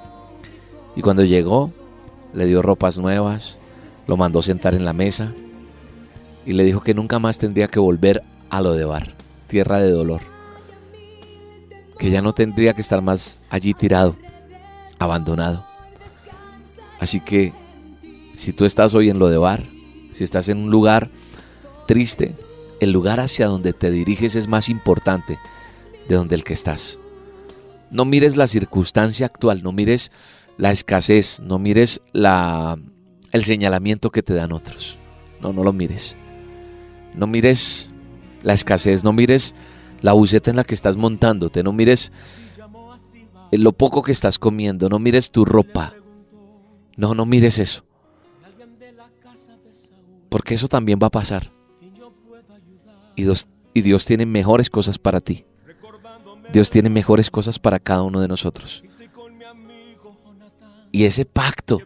Y 0.94 1.02
cuando 1.02 1.24
llegó, 1.24 1.72
le 2.32 2.46
dio 2.46 2.62
ropas 2.62 2.98
nuevas, 2.98 3.58
lo 4.06 4.16
mandó 4.16 4.42
sentar 4.42 4.74
en 4.74 4.84
la 4.84 4.92
mesa 4.92 5.34
y 6.44 6.52
le 6.52 6.64
dijo 6.64 6.82
que 6.82 6.94
nunca 6.94 7.18
más 7.18 7.38
tendría 7.38 7.66
que 7.66 7.80
volver 7.80 8.22
a 8.48 8.60
lo 8.60 8.74
de 8.74 8.84
Bar, 8.84 9.14
tierra 9.48 9.80
de 9.80 9.90
dolor. 9.90 10.35
Que 11.98 12.10
ya 12.10 12.22
no 12.22 12.32
tendría 12.32 12.74
que 12.74 12.80
estar 12.80 13.02
más 13.02 13.38
allí 13.48 13.74
tirado, 13.74 14.16
abandonado. 14.98 15.66
Así 16.98 17.20
que 17.20 17.52
si 18.34 18.52
tú 18.52 18.64
estás 18.64 18.94
hoy 18.94 19.10
en 19.10 19.18
lo 19.18 19.28
de 19.28 19.38
Bar, 19.38 19.64
si 20.12 20.24
estás 20.24 20.48
en 20.48 20.58
un 20.58 20.70
lugar 20.70 21.10
triste, 21.86 22.34
el 22.80 22.90
lugar 22.90 23.20
hacia 23.20 23.46
donde 23.46 23.72
te 23.72 23.90
diriges 23.90 24.34
es 24.34 24.48
más 24.48 24.68
importante 24.68 25.38
de 26.08 26.14
donde 26.14 26.34
el 26.34 26.44
que 26.44 26.52
estás. 26.52 26.98
No 27.90 28.04
mires 28.04 28.36
la 28.36 28.48
circunstancia 28.48 29.26
actual, 29.26 29.62
no 29.62 29.72
mires 29.72 30.10
la 30.58 30.70
escasez, 30.72 31.40
no 31.40 31.58
mires 31.58 32.00
la, 32.12 32.78
el 33.32 33.44
señalamiento 33.44 34.10
que 34.10 34.22
te 34.22 34.34
dan 34.34 34.52
otros. 34.52 34.98
No, 35.40 35.52
no 35.52 35.62
lo 35.62 35.72
mires. 35.72 36.16
No 37.14 37.26
mires 37.26 37.90
la 38.42 38.54
escasez, 38.54 39.04
no 39.04 39.12
mires 39.12 39.54
la 40.00 40.12
buceta 40.12 40.50
en 40.50 40.56
la 40.56 40.64
que 40.64 40.74
estás 40.74 40.96
montándote, 40.96 41.62
no 41.62 41.72
mires 41.72 42.12
lo 43.52 43.72
poco 43.72 44.02
que 44.02 44.12
estás 44.12 44.38
comiendo, 44.38 44.88
no 44.88 44.98
mires 44.98 45.30
tu 45.30 45.44
ropa. 45.44 45.94
No, 46.96 47.14
no 47.14 47.26
mires 47.26 47.58
eso. 47.58 47.84
Porque 50.28 50.54
eso 50.54 50.68
también 50.68 50.98
va 51.02 51.08
a 51.08 51.10
pasar. 51.10 51.52
Y 53.14 53.22
Dios, 53.22 53.48
y 53.74 53.82
Dios 53.82 54.04
tiene 54.04 54.26
mejores 54.26 54.70
cosas 54.70 54.98
para 54.98 55.20
ti. 55.20 55.44
Dios 56.52 56.70
tiene 56.70 56.88
mejores 56.88 57.30
cosas 57.30 57.58
para 57.58 57.78
cada 57.78 58.02
uno 58.02 58.20
de 58.20 58.28
nosotros. 58.28 58.82
Y 60.92 61.04
ese 61.04 61.24
pacto 61.24 61.80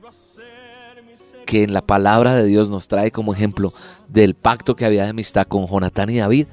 que 1.46 1.64
en 1.64 1.72
la 1.72 1.84
palabra 1.84 2.36
de 2.36 2.44
Dios 2.44 2.70
nos 2.70 2.86
trae 2.86 3.10
como 3.10 3.34
ejemplo 3.34 3.72
del 4.08 4.34
pacto 4.34 4.76
que 4.76 4.84
había 4.84 5.02
de 5.02 5.10
amistad 5.10 5.48
con 5.48 5.66
Jonatán 5.66 6.08
y 6.10 6.18
David. 6.18 6.46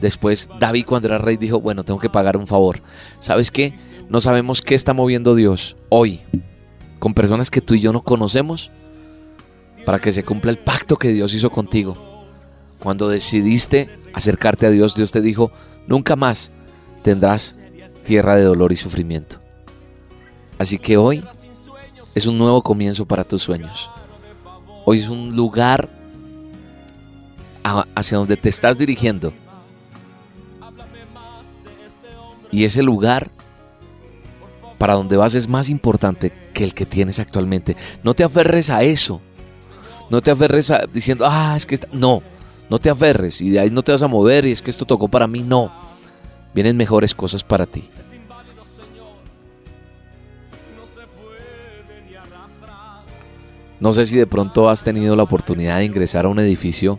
Después 0.00 0.48
David 0.60 0.84
cuando 0.86 1.08
era 1.08 1.18
rey 1.18 1.36
dijo, 1.36 1.60
bueno, 1.60 1.84
tengo 1.84 2.00
que 2.00 2.10
pagar 2.10 2.36
un 2.36 2.46
favor. 2.46 2.82
¿Sabes 3.20 3.50
qué? 3.50 3.74
No 4.08 4.20
sabemos 4.20 4.62
qué 4.62 4.74
está 4.74 4.92
moviendo 4.92 5.34
Dios 5.34 5.76
hoy 5.88 6.20
con 6.98 7.14
personas 7.14 7.50
que 7.50 7.60
tú 7.60 7.74
y 7.74 7.80
yo 7.80 7.92
no 7.92 8.02
conocemos 8.02 8.70
para 9.84 9.98
que 9.98 10.12
se 10.12 10.24
cumpla 10.24 10.50
el 10.50 10.58
pacto 10.58 10.96
que 10.96 11.12
Dios 11.12 11.32
hizo 11.34 11.50
contigo. 11.50 11.96
Cuando 12.78 13.08
decidiste 13.08 13.88
acercarte 14.12 14.66
a 14.66 14.70
Dios, 14.70 14.94
Dios 14.94 15.12
te 15.12 15.20
dijo, 15.20 15.50
nunca 15.86 16.16
más 16.16 16.52
tendrás 17.02 17.58
tierra 18.04 18.36
de 18.36 18.42
dolor 18.42 18.72
y 18.72 18.76
sufrimiento. 18.76 19.40
Así 20.58 20.78
que 20.78 20.96
hoy 20.96 21.24
es 22.14 22.26
un 22.26 22.38
nuevo 22.38 22.62
comienzo 22.62 23.06
para 23.06 23.24
tus 23.24 23.42
sueños. 23.42 23.90
Hoy 24.84 25.00
es 25.00 25.08
un 25.08 25.34
lugar 25.34 25.90
hacia 27.94 28.18
donde 28.18 28.36
te 28.36 28.48
estás 28.48 28.78
dirigiendo. 28.78 29.32
Y 32.56 32.64
ese 32.64 32.82
lugar 32.82 33.30
para 34.78 34.94
donde 34.94 35.18
vas 35.18 35.34
es 35.34 35.46
más 35.46 35.68
importante 35.68 36.32
que 36.54 36.64
el 36.64 36.72
que 36.72 36.86
tienes 36.86 37.18
actualmente. 37.18 37.76
No 38.02 38.14
te 38.14 38.24
aferres 38.24 38.70
a 38.70 38.82
eso. 38.82 39.20
No 40.08 40.22
te 40.22 40.30
aferres 40.30 40.72
diciendo, 40.90 41.26
ah, 41.28 41.52
es 41.54 41.66
que 41.66 41.74
está... 41.74 41.86
no. 41.92 42.22
No 42.70 42.78
te 42.78 42.88
aferres 42.88 43.42
y 43.42 43.50
de 43.50 43.60
ahí 43.60 43.68
no 43.68 43.82
te 43.82 43.92
vas 43.92 44.02
a 44.02 44.08
mover 44.08 44.46
y 44.46 44.52
es 44.52 44.62
que 44.62 44.70
esto 44.70 44.86
tocó 44.86 45.06
para 45.06 45.26
mí. 45.26 45.42
No. 45.42 45.70
Vienen 46.54 46.78
mejores 46.78 47.14
cosas 47.14 47.44
para 47.44 47.66
ti. 47.66 47.90
No 53.80 53.92
sé 53.92 54.06
si 54.06 54.16
de 54.16 54.26
pronto 54.26 54.70
has 54.70 54.82
tenido 54.82 55.14
la 55.14 55.24
oportunidad 55.24 55.76
de 55.76 55.84
ingresar 55.84 56.24
a 56.24 56.28
un 56.28 56.38
edificio 56.38 56.98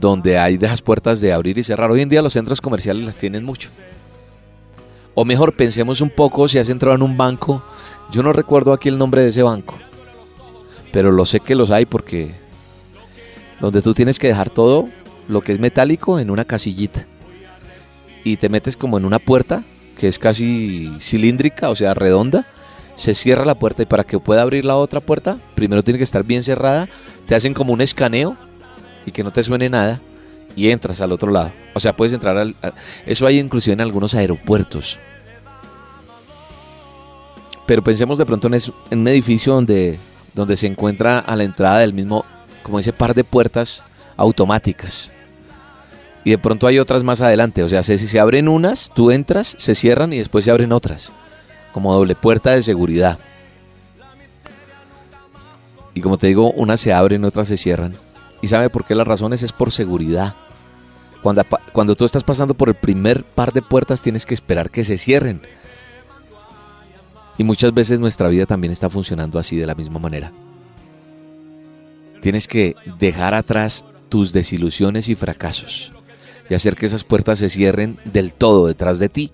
donde 0.00 0.38
hay 0.38 0.56
de 0.56 0.66
esas 0.66 0.80
puertas 0.80 1.20
de 1.20 1.32
abrir 1.32 1.58
y 1.58 1.62
cerrar. 1.62 1.90
Hoy 1.90 2.00
en 2.00 2.08
día 2.08 2.22
los 2.22 2.32
centros 2.32 2.60
comerciales 2.60 3.04
las 3.04 3.16
tienen 3.16 3.44
mucho. 3.44 3.68
O 5.14 5.24
mejor, 5.24 5.54
pensemos 5.54 6.00
un 6.00 6.10
poco 6.10 6.48
si 6.48 6.58
has 6.58 6.68
entrado 6.68 6.96
en 6.96 7.02
un 7.02 7.16
banco. 7.16 7.62
Yo 8.10 8.22
no 8.22 8.32
recuerdo 8.32 8.72
aquí 8.72 8.88
el 8.88 8.98
nombre 8.98 9.22
de 9.22 9.28
ese 9.28 9.42
banco. 9.42 9.74
Pero 10.92 11.12
lo 11.12 11.26
sé 11.26 11.40
que 11.40 11.54
los 11.54 11.70
hay 11.70 11.84
porque 11.84 12.34
donde 13.60 13.82
tú 13.82 13.92
tienes 13.92 14.18
que 14.18 14.28
dejar 14.28 14.48
todo 14.50 14.88
lo 15.28 15.42
que 15.42 15.52
es 15.52 15.60
metálico 15.60 16.18
en 16.18 16.30
una 16.30 16.44
casillita. 16.44 17.06
Y 18.24 18.36
te 18.38 18.48
metes 18.48 18.76
como 18.76 18.98
en 18.98 19.04
una 19.04 19.18
puerta 19.18 19.64
que 19.96 20.08
es 20.08 20.18
casi 20.18 20.90
cilíndrica, 20.98 21.68
o 21.68 21.74
sea, 21.74 21.92
redonda. 21.92 22.46
Se 22.94 23.14
cierra 23.14 23.44
la 23.44 23.58
puerta 23.58 23.82
y 23.82 23.86
para 23.86 24.04
que 24.04 24.18
pueda 24.18 24.42
abrir 24.42 24.64
la 24.64 24.76
otra 24.76 25.00
puerta, 25.00 25.38
primero 25.54 25.82
tiene 25.82 25.98
que 25.98 26.04
estar 26.04 26.24
bien 26.24 26.42
cerrada. 26.42 26.88
Te 27.26 27.34
hacen 27.34 27.54
como 27.54 27.72
un 27.72 27.80
escaneo 27.80 28.36
y 29.06 29.12
que 29.12 29.24
no 29.24 29.32
te 29.32 29.42
suene 29.42 29.68
nada 29.68 30.00
y 30.56 30.70
entras 30.70 31.00
al 31.00 31.12
otro 31.12 31.30
lado. 31.30 31.52
O 31.74 31.80
sea, 31.80 31.96
puedes 31.96 32.12
entrar 32.12 32.36
al... 32.36 32.54
eso 33.06 33.26
hay 33.26 33.38
inclusive 33.38 33.74
en 33.74 33.80
algunos 33.80 34.14
aeropuertos. 34.14 34.98
Pero 37.66 37.84
pensemos 37.84 38.18
de 38.18 38.26
pronto 38.26 38.48
en, 38.48 38.98
un 38.98 39.08
edificio 39.08 39.54
donde, 39.54 39.98
donde 40.34 40.56
se 40.56 40.66
encuentra 40.66 41.20
a 41.20 41.36
la 41.36 41.44
entrada 41.44 41.78
del 41.78 41.92
mismo, 41.92 42.24
como 42.62 42.78
ese 42.78 42.92
par 42.92 43.14
de 43.14 43.22
puertas 43.22 43.84
automáticas. 44.16 45.12
Y 46.24 46.30
de 46.30 46.38
pronto 46.38 46.66
hay 46.66 46.78
otras 46.78 47.02
más 47.02 47.20
adelante. 47.20 47.62
O 47.62 47.68
sea, 47.68 47.82
si 47.82 47.96
se 47.96 48.20
abren 48.20 48.48
unas, 48.48 48.90
tú 48.92 49.10
entras, 49.10 49.54
se 49.56 49.74
cierran 49.74 50.12
y 50.12 50.18
después 50.18 50.44
se 50.44 50.50
abren 50.50 50.72
otras. 50.72 51.12
Como 51.72 51.94
doble 51.94 52.16
puerta 52.16 52.50
de 52.50 52.62
seguridad. 52.62 53.18
Y 55.94 56.00
como 56.00 56.18
te 56.18 56.26
digo, 56.26 56.50
unas 56.52 56.80
se 56.80 56.92
abren, 56.92 57.24
otras 57.24 57.48
se 57.48 57.56
cierran. 57.56 57.94
¿Y 58.42 58.48
sabe 58.48 58.70
por 58.70 58.84
qué 58.84 58.94
las 58.94 59.06
razones? 59.06 59.42
Es 59.42 59.52
por 59.52 59.70
seguridad. 59.72 60.34
Cuando, 61.22 61.44
cuando 61.72 61.94
tú 61.94 62.04
estás 62.04 62.24
pasando 62.24 62.54
por 62.54 62.68
el 62.68 62.74
primer 62.74 63.24
par 63.24 63.52
de 63.52 63.60
puertas 63.60 64.00
tienes 64.00 64.24
que 64.24 64.32
esperar 64.32 64.70
que 64.70 64.84
se 64.84 64.96
cierren 64.96 65.42
y 67.40 67.44
muchas 67.44 67.72
veces 67.72 68.00
nuestra 68.00 68.28
vida 68.28 68.44
también 68.44 68.70
está 68.70 68.90
funcionando 68.90 69.38
así 69.38 69.56
de 69.56 69.66
la 69.66 69.74
misma 69.74 69.98
manera. 69.98 70.30
Tienes 72.20 72.46
que 72.46 72.74
dejar 72.98 73.32
atrás 73.32 73.84
tus 74.10 74.34
desilusiones 74.34 75.08
y 75.08 75.14
fracasos 75.14 75.92
y 76.50 76.54
hacer 76.54 76.76
que 76.76 76.84
esas 76.84 77.02
puertas 77.02 77.38
se 77.38 77.48
cierren 77.48 77.98
del 78.04 78.34
todo 78.34 78.66
detrás 78.66 78.98
de 78.98 79.08
ti 79.08 79.32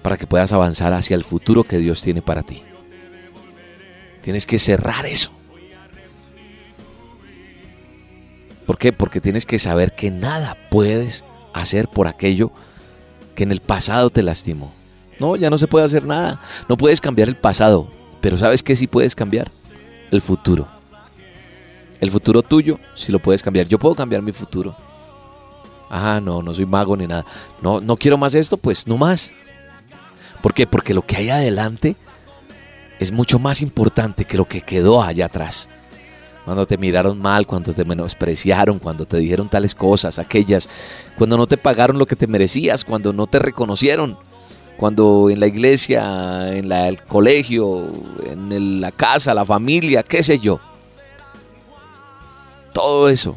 para 0.00 0.16
que 0.16 0.26
puedas 0.26 0.52
avanzar 0.52 0.94
hacia 0.94 1.14
el 1.14 1.22
futuro 1.22 1.64
que 1.64 1.76
Dios 1.76 2.00
tiene 2.00 2.22
para 2.22 2.42
ti. 2.42 2.62
Tienes 4.22 4.46
que 4.46 4.58
cerrar 4.58 5.04
eso. 5.04 5.32
¿Por 8.72 8.78
qué? 8.78 8.90
Porque 8.90 9.20
tienes 9.20 9.44
que 9.44 9.58
saber 9.58 9.92
que 9.92 10.10
nada 10.10 10.56
puedes 10.70 11.24
hacer 11.52 11.88
por 11.88 12.06
aquello 12.06 12.52
que 13.34 13.42
en 13.42 13.52
el 13.52 13.60
pasado 13.60 14.08
te 14.08 14.22
lastimó. 14.22 14.72
No, 15.20 15.36
ya 15.36 15.50
no 15.50 15.58
se 15.58 15.68
puede 15.68 15.84
hacer 15.84 16.06
nada. 16.06 16.40
No 16.70 16.78
puedes 16.78 16.98
cambiar 16.98 17.28
el 17.28 17.36
pasado. 17.36 17.90
Pero 18.22 18.38
¿sabes 18.38 18.62
qué 18.62 18.74
sí 18.74 18.86
puedes 18.86 19.14
cambiar? 19.14 19.52
El 20.10 20.22
futuro. 20.22 20.66
El 22.00 22.10
futuro 22.10 22.40
tuyo 22.40 22.78
sí 22.94 23.12
lo 23.12 23.18
puedes 23.18 23.42
cambiar. 23.42 23.68
Yo 23.68 23.78
puedo 23.78 23.94
cambiar 23.94 24.22
mi 24.22 24.32
futuro. 24.32 24.74
Ah, 25.90 26.18
no, 26.22 26.40
no 26.40 26.54
soy 26.54 26.64
mago 26.64 26.96
ni 26.96 27.06
nada. 27.06 27.26
No, 27.60 27.78
no 27.78 27.98
quiero 27.98 28.16
más 28.16 28.34
esto, 28.34 28.56
pues 28.56 28.86
no 28.86 28.96
más. 28.96 29.34
¿Por 30.40 30.54
qué? 30.54 30.66
Porque 30.66 30.94
lo 30.94 31.02
que 31.02 31.18
hay 31.18 31.28
adelante 31.28 31.94
es 32.98 33.12
mucho 33.12 33.38
más 33.38 33.60
importante 33.60 34.24
que 34.24 34.38
lo 34.38 34.46
que 34.46 34.62
quedó 34.62 35.02
allá 35.02 35.26
atrás. 35.26 35.68
Cuando 36.44 36.66
te 36.66 36.76
miraron 36.76 37.20
mal, 37.20 37.46
cuando 37.46 37.72
te 37.72 37.84
menospreciaron, 37.84 38.78
cuando 38.78 39.06
te 39.06 39.16
dijeron 39.18 39.48
tales 39.48 39.74
cosas, 39.74 40.18
aquellas, 40.18 40.68
cuando 41.16 41.36
no 41.36 41.46
te 41.46 41.56
pagaron 41.56 41.98
lo 41.98 42.06
que 42.06 42.16
te 42.16 42.26
merecías, 42.26 42.84
cuando 42.84 43.12
no 43.12 43.26
te 43.26 43.38
reconocieron 43.38 44.18
cuando 44.82 45.30
en 45.30 45.38
la 45.38 45.46
iglesia, 45.46 46.56
en 46.56 46.72
el 46.72 47.00
colegio, 47.04 47.88
en 48.26 48.80
la 48.80 48.90
casa, 48.90 49.32
la 49.32 49.44
familia, 49.44 50.02
qué 50.02 50.24
sé 50.24 50.40
yo. 50.40 50.60
todo 52.72 53.08
eso 53.08 53.36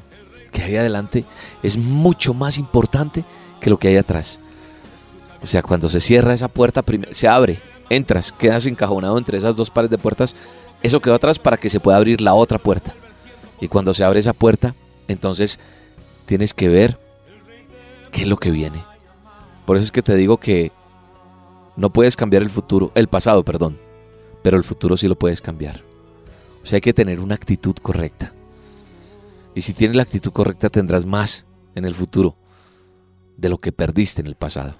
que 0.51 0.63
hay 0.63 0.77
adelante 0.77 1.23
es 1.61 1.77
mucho 1.77 2.33
más 2.33 2.57
importante 2.57 3.23
que 3.59 3.69
lo 3.69 3.77
que 3.77 3.89
hay 3.89 3.97
atrás. 3.97 4.39
O 5.43 5.45
sea, 5.45 5.61
cuando 5.61 5.87
se 5.87 5.99
cierra 5.99 6.33
esa 6.33 6.47
puerta, 6.47 6.83
se 7.11 7.27
abre, 7.27 7.61
entras, 7.89 8.31
quedas 8.31 8.65
encajonado 8.65 9.17
entre 9.17 9.37
esas 9.37 9.55
dos 9.55 9.69
pares 9.69 9.91
de 9.91 9.99
puertas, 9.99 10.35
eso 10.85 11.01
quedó 11.01 11.15
atrás 11.15 11.39
para 11.39 11.57
que 11.57 11.69
se 11.69 11.79
pueda 11.79 11.97
abrir 11.97 12.21
la 12.21 12.33
otra 12.33 12.59
puerta. 12.59 12.95
Y 13.59 13.67
cuando 13.67 13.93
se 13.93 14.03
abre 14.03 14.19
esa 14.19 14.33
puerta, 14.33 14.75
entonces 15.07 15.59
tienes 16.25 16.53
que 16.53 16.67
ver 16.67 16.99
qué 18.11 18.21
es 18.21 18.27
lo 18.27 18.37
que 18.37 18.51
viene. 18.51 18.83
Por 19.65 19.77
eso 19.77 19.85
es 19.85 19.91
que 19.91 20.03
te 20.03 20.15
digo 20.15 20.37
que 20.37 20.71
no 21.75 21.91
puedes 21.91 22.15
cambiar 22.15 22.43
el 22.43 22.49
futuro, 22.49 22.91
el 22.95 23.07
pasado, 23.07 23.43
perdón, 23.43 23.79
pero 24.43 24.57
el 24.57 24.63
futuro 24.63 24.95
sí 24.95 25.07
lo 25.07 25.17
puedes 25.17 25.41
cambiar. 25.41 25.81
O 26.61 26.65
sea, 26.65 26.77
hay 26.77 26.81
que 26.81 26.93
tener 26.93 27.19
una 27.19 27.35
actitud 27.35 27.75
correcta. 27.81 28.33
Y 29.55 29.61
si 29.61 29.73
tienes 29.73 29.95
la 29.95 30.03
actitud 30.03 30.31
correcta 30.31 30.69
tendrás 30.69 31.05
más 31.05 31.45
en 31.73 31.85
el 31.85 31.95
futuro 31.95 32.35
de 33.37 33.49
lo 33.49 33.57
que 33.57 33.71
perdiste 33.71 34.21
en 34.21 34.27
el 34.27 34.35
pasado. 34.35 34.75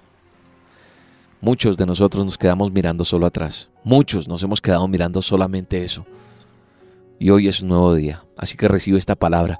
Muchos 1.42 1.78
de 1.78 1.86
nosotros 1.86 2.26
nos 2.26 2.38
quedamos 2.38 2.72
mirando 2.72 3.06
solo 3.06 3.26
atrás. 3.26 3.70
Muchos 3.86 4.28
nos 4.28 4.42
hemos 4.42 4.62
quedado 4.62 4.88
mirando 4.88 5.22
solamente 5.22 5.84
eso. 5.84 6.08
Y 7.20 7.30
hoy 7.30 7.48
es 7.48 7.62
un 7.62 7.70
nuevo 7.70 7.94
día, 7.94 8.26
así 8.36 8.58
que 8.58 8.68
recibe 8.68 8.98
esta 8.98 9.16
palabra. 9.16 9.60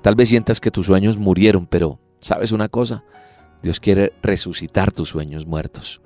Tal 0.00 0.14
vez 0.14 0.30
sientas 0.30 0.60
que 0.60 0.70
tus 0.70 0.86
sueños 0.86 1.18
murieron, 1.18 1.66
pero 1.66 2.00
¿sabes 2.18 2.52
una 2.52 2.70
cosa? 2.70 3.04
Dios 3.62 3.78
quiere 3.78 4.14
resucitar 4.22 4.92
tus 4.92 5.10
sueños 5.10 5.46
muertos. 5.46 6.00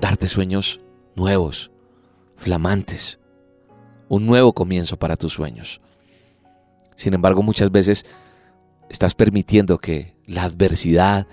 Darte 0.00 0.28
sueños 0.28 0.80
nuevos, 1.16 1.72
flamantes. 2.36 3.18
Un 4.08 4.24
nuevo 4.24 4.52
comienzo 4.52 4.96
para 4.96 5.16
tus 5.16 5.32
sueños. 5.32 5.80
Sin 6.94 7.12
embargo, 7.12 7.42
muchas 7.42 7.72
veces 7.72 8.06
estás 8.88 9.14
permitiendo 9.14 9.78
que 9.78 10.14
la 10.26 10.44
adversidad, 10.44 11.26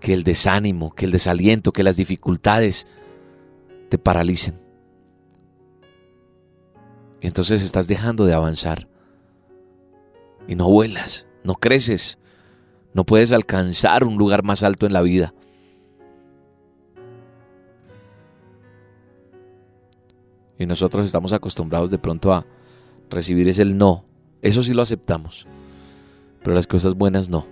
que 0.00 0.14
el 0.14 0.24
desánimo, 0.24 0.94
que 0.94 1.04
el 1.04 1.12
desaliento, 1.12 1.70
que 1.70 1.82
las 1.82 1.98
dificultades 1.98 2.86
te 3.94 3.98
paralicen. 3.98 4.60
Y 7.20 7.28
entonces 7.28 7.62
estás 7.62 7.86
dejando 7.86 8.24
de 8.24 8.34
avanzar. 8.34 8.88
Y 10.48 10.56
no 10.56 10.68
vuelas, 10.68 11.28
no 11.44 11.54
creces, 11.54 12.18
no 12.92 13.06
puedes 13.06 13.30
alcanzar 13.30 14.02
un 14.02 14.16
lugar 14.16 14.42
más 14.42 14.64
alto 14.64 14.84
en 14.86 14.94
la 14.94 15.00
vida. 15.00 15.32
Y 20.58 20.66
nosotros 20.66 21.06
estamos 21.06 21.32
acostumbrados 21.32 21.88
de 21.88 21.98
pronto 21.98 22.32
a 22.32 22.44
recibir 23.10 23.48
ese 23.48 23.64
no 23.64 24.04
eso 24.42 24.64
sí 24.64 24.74
lo 24.74 24.82
aceptamos. 24.82 25.46
Pero 26.42 26.56
las 26.56 26.66
cosas 26.66 26.94
buenas 26.94 27.28
no. 27.28 27.46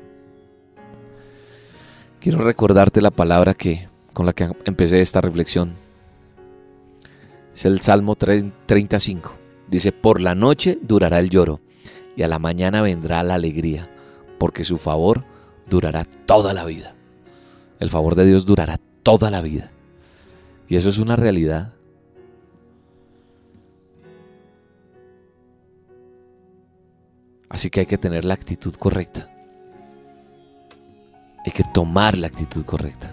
Quiero 2.19 2.39
recordarte 2.39 3.01
la 3.01 3.13
palabra 3.13 3.55
que 3.55 3.87
con 4.13 4.27
la 4.27 4.33
que 4.33 4.51
empecé 4.65 5.01
esta 5.01 5.21
reflexión. 5.21 5.82
Es 7.55 7.67
el 7.67 7.81
Salmo 7.81 8.17
35. 8.17 9.35
Dice, 9.69 9.93
por 9.93 10.21
la 10.21 10.35
noche 10.35 10.79
durará 10.83 11.19
el 11.19 11.31
lloro 11.31 11.61
y 12.17 12.23
a 12.23 12.29
la 12.29 12.39
mañana 12.39 12.83
vendrá 12.83 13.23
la 13.23 13.35
alegría, 13.35 13.91
porque 14.39 14.65
su 14.65 14.79
favor 14.79 15.25
durará 15.69 16.05
toda 16.05 16.53
la 16.53 16.65
vida. 16.65 16.95
El 17.79 17.91
favor 17.91 18.15
de 18.15 18.27
Dios 18.27 18.47
durará 18.47 18.79
toda 19.03 19.31
la 19.31 19.41
vida. 19.41 19.71
Y 20.69 20.77
eso 20.77 20.89
es 20.89 20.99
una 20.99 21.17
realidad. 21.17 21.75
Así 27.49 27.69
que 27.69 27.81
hay 27.81 27.87
que 27.87 27.99
tener 27.99 28.25
la 28.25 28.35
actitud 28.35 28.75
correcta. 28.75 29.29
Hay 31.45 31.53
que 31.53 31.65
tomar 31.65 32.17
la 32.17 32.29
actitud 32.29 32.65
correcta. 32.65 33.13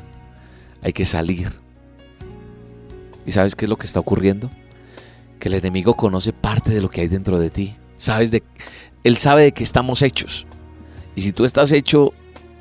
Hay 0.82 0.94
que 0.94 1.04
salir. 1.04 1.60
¿Y 3.30 3.32
sabes 3.32 3.56
qué 3.56 3.66
es 3.66 3.70
lo 3.70 3.78
que 3.78 3.86
está 3.86 4.00
ocurriendo? 4.00 4.50
Que 5.40 5.50
el 5.50 5.54
enemigo 5.54 5.96
conoce 5.96 6.34
parte 6.34 6.74
de 6.74 6.82
lo 6.82 6.90
que 6.90 7.02
hay 7.02 7.08
dentro 7.08 7.38
de 7.38 7.52
ti. 7.52 7.76
Sabes 7.96 8.32
de 8.32 8.42
él 9.04 9.18
sabe 9.18 9.44
de 9.44 9.52
qué 9.52 9.62
estamos 9.62 10.02
hechos. 10.02 10.48
Y 11.16 11.22
si 11.22 11.32
tú 11.32 11.46
estás 11.46 11.72
hecho 11.72 12.12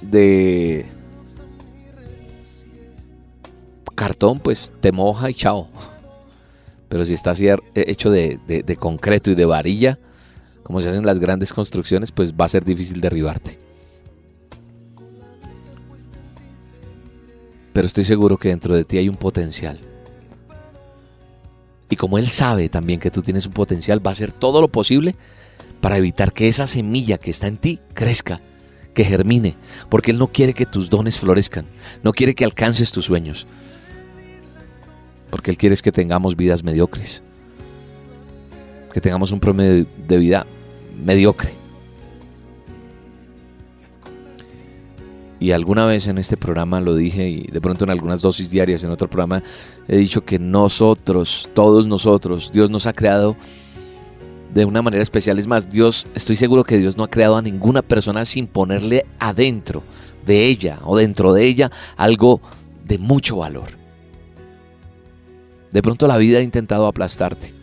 de 0.02 0.84
cartón, 3.94 4.40
pues 4.40 4.74
te 4.82 4.92
moja 4.92 5.30
y 5.30 5.34
chao. 5.34 5.70
Pero 6.90 7.06
si 7.06 7.14
estás 7.14 7.40
hecho 7.40 8.10
de, 8.10 8.38
de 8.46 8.76
concreto 8.76 9.30
y 9.30 9.34
de 9.36 9.46
varilla, 9.46 9.98
como 10.64 10.82
se 10.82 10.90
hacen 10.90 11.06
las 11.06 11.18
grandes 11.18 11.54
construcciones, 11.54 12.12
pues 12.12 12.34
va 12.34 12.44
a 12.44 12.48
ser 12.50 12.66
difícil 12.66 13.00
derribarte. 13.00 13.58
Pero 17.72 17.86
estoy 17.86 18.04
seguro 18.04 18.36
que 18.36 18.50
dentro 18.50 18.76
de 18.76 18.84
ti 18.84 18.98
hay 18.98 19.08
un 19.08 19.16
potencial. 19.16 19.87
Y 21.90 21.96
como 21.96 22.18
Él 22.18 22.28
sabe 22.28 22.68
también 22.68 23.00
que 23.00 23.10
tú 23.10 23.22
tienes 23.22 23.46
un 23.46 23.52
potencial, 23.52 24.04
va 24.04 24.10
a 24.10 24.12
hacer 24.12 24.32
todo 24.32 24.60
lo 24.60 24.68
posible 24.68 25.16
para 25.80 25.96
evitar 25.96 26.32
que 26.32 26.48
esa 26.48 26.66
semilla 26.66 27.18
que 27.18 27.30
está 27.30 27.46
en 27.46 27.56
ti 27.56 27.80
crezca, 27.94 28.40
que 28.94 29.04
germine, 29.04 29.56
porque 29.88 30.10
Él 30.10 30.18
no 30.18 30.28
quiere 30.28 30.54
que 30.54 30.66
tus 30.66 30.90
dones 30.90 31.18
florezcan, 31.18 31.66
no 32.02 32.12
quiere 32.12 32.34
que 32.34 32.44
alcances 32.44 32.92
tus 32.92 33.04
sueños, 33.04 33.46
porque 35.30 35.50
Él 35.50 35.56
quiere 35.56 35.76
que 35.76 35.92
tengamos 35.92 36.36
vidas 36.36 36.64
mediocres, 36.64 37.22
que 38.92 39.00
tengamos 39.00 39.30
un 39.30 39.40
promedio 39.40 39.86
de 40.06 40.18
vida 40.18 40.46
mediocre. 41.04 41.57
Y 45.40 45.52
alguna 45.52 45.86
vez 45.86 46.08
en 46.08 46.18
este 46.18 46.36
programa 46.36 46.80
lo 46.80 46.96
dije 46.96 47.28
y 47.28 47.42
de 47.42 47.60
pronto 47.60 47.84
en 47.84 47.90
algunas 47.90 48.22
dosis 48.22 48.50
diarias 48.50 48.82
en 48.82 48.90
otro 48.90 49.08
programa 49.08 49.42
he 49.86 49.96
dicho 49.96 50.24
que 50.24 50.38
nosotros, 50.38 51.48
todos 51.54 51.86
nosotros, 51.86 52.50
Dios 52.52 52.70
nos 52.70 52.86
ha 52.86 52.92
creado 52.92 53.36
de 54.52 54.64
una 54.64 54.82
manera 54.82 55.02
especial. 55.02 55.38
Es 55.38 55.46
más, 55.46 55.70
Dios, 55.70 56.06
estoy 56.14 56.34
seguro 56.36 56.64
que 56.64 56.78
Dios 56.78 56.96
no 56.96 57.04
ha 57.04 57.10
creado 57.10 57.36
a 57.36 57.42
ninguna 57.42 57.82
persona 57.82 58.24
sin 58.24 58.46
ponerle 58.48 59.06
adentro 59.20 59.84
de 60.26 60.46
ella 60.46 60.80
o 60.84 60.96
dentro 60.96 61.32
de 61.32 61.44
ella 61.44 61.70
algo 61.96 62.40
de 62.84 62.98
mucho 62.98 63.36
valor. 63.36 63.68
De 65.70 65.82
pronto 65.82 66.08
la 66.08 66.16
vida 66.16 66.38
ha 66.38 66.42
intentado 66.42 66.86
aplastarte. 66.86 67.58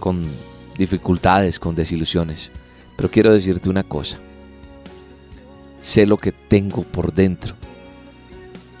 con 0.00 0.26
dificultades, 0.76 1.60
con 1.60 1.76
desilusiones. 1.76 2.50
Pero 2.96 3.10
quiero 3.10 3.32
decirte 3.32 3.70
una 3.70 3.84
cosa. 3.84 4.18
Sé 5.80 6.06
lo 6.06 6.16
que 6.16 6.32
tengo 6.32 6.82
por 6.82 7.12
dentro. 7.12 7.54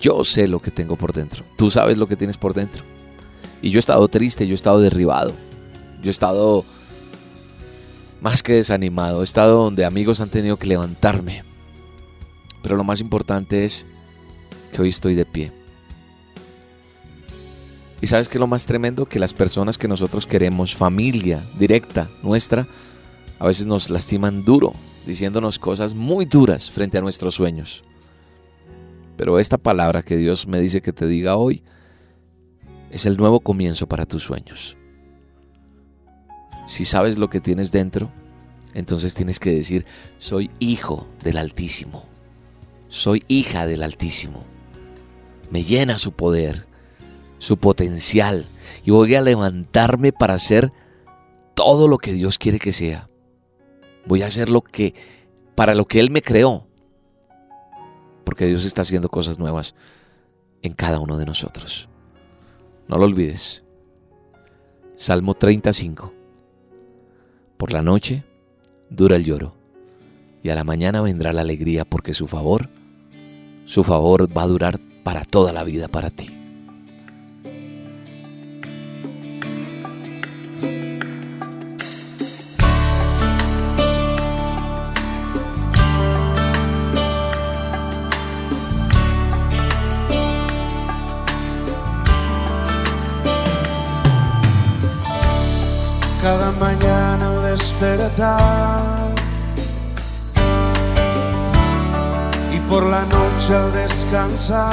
Yo 0.00 0.24
sé 0.24 0.48
lo 0.48 0.60
que 0.60 0.70
tengo 0.70 0.96
por 0.96 1.12
dentro. 1.12 1.44
Tú 1.56 1.70
sabes 1.70 1.98
lo 1.98 2.06
que 2.06 2.16
tienes 2.16 2.36
por 2.36 2.54
dentro. 2.54 2.84
Y 3.62 3.70
yo 3.70 3.78
he 3.78 3.80
estado 3.80 4.08
triste, 4.08 4.46
yo 4.46 4.52
he 4.52 4.54
estado 4.54 4.80
derribado. 4.80 5.32
Yo 6.02 6.08
he 6.08 6.10
estado 6.10 6.64
más 8.20 8.42
que 8.42 8.54
desanimado. 8.54 9.20
He 9.20 9.24
estado 9.24 9.64
donde 9.64 9.84
amigos 9.84 10.20
han 10.20 10.30
tenido 10.30 10.56
que 10.56 10.66
levantarme. 10.66 11.44
Pero 12.62 12.76
lo 12.76 12.84
más 12.84 13.00
importante 13.00 13.64
es 13.64 13.86
que 14.72 14.82
hoy 14.82 14.88
estoy 14.88 15.14
de 15.14 15.26
pie. 15.26 15.52
Y 18.00 18.06
sabes 18.06 18.28
que 18.28 18.38
lo 18.38 18.46
más 18.46 18.64
tremendo, 18.64 19.04
que 19.04 19.18
las 19.18 19.34
personas 19.34 19.76
que 19.76 19.88
nosotros 19.88 20.26
queremos, 20.26 20.74
familia 20.74 21.44
directa 21.58 22.10
nuestra, 22.22 22.66
a 23.38 23.46
veces 23.46 23.66
nos 23.66 23.90
lastiman 23.90 24.44
duro, 24.44 24.72
diciéndonos 25.06 25.58
cosas 25.58 25.94
muy 25.94 26.24
duras 26.24 26.70
frente 26.70 26.98
a 26.98 27.00
nuestros 27.00 27.34
sueños. 27.34 27.82
Pero 29.16 29.38
esta 29.38 29.58
palabra 29.58 30.02
que 30.02 30.16
Dios 30.16 30.46
me 30.46 30.60
dice 30.60 30.80
que 30.80 30.92
te 30.92 31.06
diga 31.06 31.36
hoy 31.36 31.62
es 32.90 33.06
el 33.06 33.16
nuevo 33.16 33.40
comienzo 33.40 33.86
para 33.86 34.06
tus 34.06 34.22
sueños. 34.22 34.76
Si 36.66 36.84
sabes 36.84 37.18
lo 37.18 37.28
que 37.28 37.40
tienes 37.40 37.72
dentro, 37.72 38.10
entonces 38.74 39.14
tienes 39.14 39.38
que 39.38 39.52
decir, 39.52 39.84
soy 40.18 40.50
hijo 40.58 41.06
del 41.22 41.36
Altísimo, 41.36 42.04
soy 42.88 43.24
hija 43.28 43.66
del 43.66 43.82
Altísimo. 43.82 44.44
Me 45.50 45.64
llena 45.64 45.98
su 45.98 46.12
poder, 46.12 46.66
su 47.38 47.56
potencial 47.56 48.46
y 48.84 48.92
voy 48.92 49.14
a 49.16 49.22
levantarme 49.22 50.12
para 50.12 50.34
hacer 50.34 50.72
todo 51.54 51.88
lo 51.88 51.98
que 51.98 52.12
Dios 52.12 52.38
quiere 52.38 52.58
que 52.58 52.72
sea. 52.72 53.09
Voy 54.10 54.22
a 54.22 54.26
hacer 54.26 54.48
lo 54.48 54.60
que 54.60 54.92
para 55.54 55.72
lo 55.72 55.84
que 55.84 56.00
él 56.00 56.10
me 56.10 56.20
creó. 56.20 56.66
Porque 58.24 58.46
Dios 58.46 58.64
está 58.64 58.82
haciendo 58.82 59.08
cosas 59.08 59.38
nuevas 59.38 59.76
en 60.62 60.72
cada 60.72 60.98
uno 60.98 61.16
de 61.16 61.26
nosotros. 61.26 61.88
No 62.88 62.98
lo 62.98 63.04
olvides. 63.04 63.62
Salmo 64.96 65.34
35. 65.34 66.12
Por 67.56 67.72
la 67.72 67.82
noche 67.82 68.24
dura 68.88 69.14
el 69.14 69.24
lloro 69.24 69.54
y 70.42 70.48
a 70.48 70.56
la 70.56 70.64
mañana 70.64 71.02
vendrá 71.02 71.32
la 71.32 71.42
alegría 71.42 71.84
porque 71.84 72.12
su 72.12 72.26
favor, 72.26 72.68
su 73.64 73.84
favor 73.84 74.26
va 74.36 74.42
a 74.42 74.48
durar 74.48 74.80
para 75.04 75.24
toda 75.24 75.52
la 75.52 75.62
vida 75.62 75.86
para 75.86 76.10
ti. 76.10 76.39
Y 102.52 102.58
por 102.68 102.84
la 102.84 103.06
noche 103.06 103.56
al 103.56 103.72
descansar. 103.72 104.70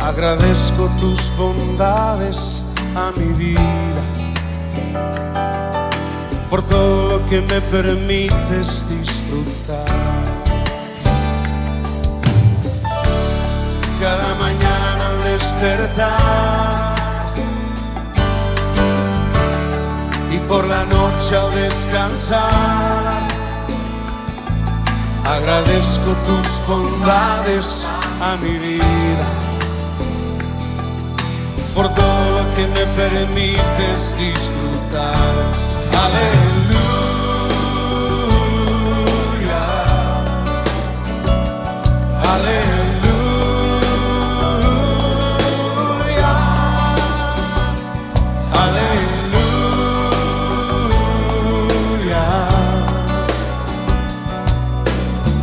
Agradezco 0.00 0.90
tus 1.00 1.30
bondades 1.36 2.64
a 2.96 3.12
mi 3.16 3.32
vida 3.34 4.02
por 6.50 6.62
todo 6.62 7.10
lo 7.10 7.26
que 7.26 7.40
me 7.40 7.60
permites 7.60 8.88
disfrutar. 8.88 9.86
Cada 14.00 14.34
mañana 14.34 15.06
al 15.10 15.32
despertar 15.32 16.93
por 20.48 20.66
la 20.66 20.84
noche 20.84 21.36
al 21.36 21.54
descansar. 21.54 23.22
Agradezco 25.24 26.14
tus 26.26 26.66
bondades 26.66 27.88
a 28.20 28.36
mi 28.36 28.58
vida 28.58 29.26
por 31.74 31.88
todo 31.88 32.30
lo 32.38 32.54
que 32.54 32.66
me 32.68 32.86
permites 32.94 34.16
disfrutar. 34.16 35.34
Aleluya. 36.04 36.84
Aleluya. 42.22 42.83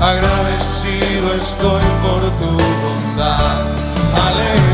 Agradecido 0.02 1.36
estoy 1.36 1.84
por 2.02 2.22
tu 2.40 2.50
bondad. 2.58 3.68
Aleluya. 4.26 4.71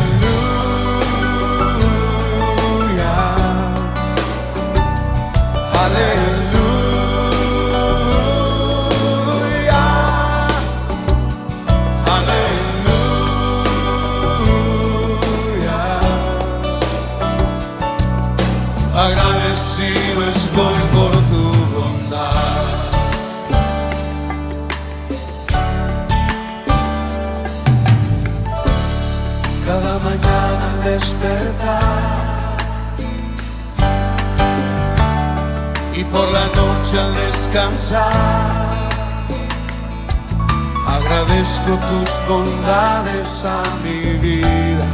Por 36.18 36.32
la 36.32 36.48
noche 36.62 37.00
al 37.00 37.14
descansar. 37.16 38.02
Agradezco 40.98 41.72
tus 41.90 42.12
bondades 42.28 43.46
a 43.46 43.62
mi 43.84 44.02
vida 44.28 44.88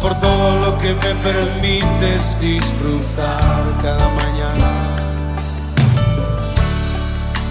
por 0.00 0.14
todo 0.18 0.46
lo 0.64 0.78
que 0.78 0.94
me 0.94 1.12
permites 1.28 2.40
disfrutar 2.40 3.62
cada 3.80 4.08
mañana. 4.20 4.70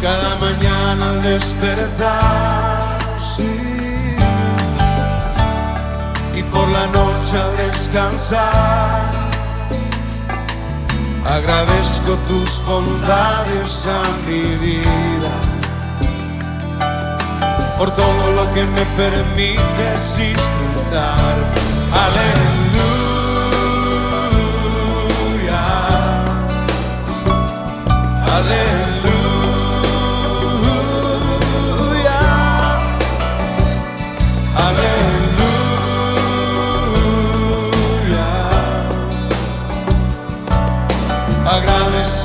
Cada 0.01 0.36
mañana 0.36 1.11
al 1.11 1.23
despertar, 1.23 2.82
y 6.36 6.43
por 6.43 6.67
la 6.67 6.88
noche 6.88 7.38
al 7.38 7.55
descansar. 7.57 9.11
Agradezco 11.26 12.17
tus 12.28 12.63
bondades 12.65 13.88
a 13.88 14.01
mi 14.28 14.41
vida 14.65 15.30
por 17.78 17.91
todo 17.91 18.32
lo 18.36 18.53
que 18.53 18.63
me 18.63 18.86
permites 18.97 20.17
disfrutar. 20.17 21.36
Aleluya. 22.05 22.41
Aleluya. 28.26 29.11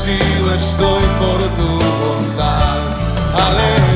Agradecido 0.07 0.55
estoy 0.55 1.03
por 1.19 1.43
tu 1.57 1.67
bondad. 1.67 3.96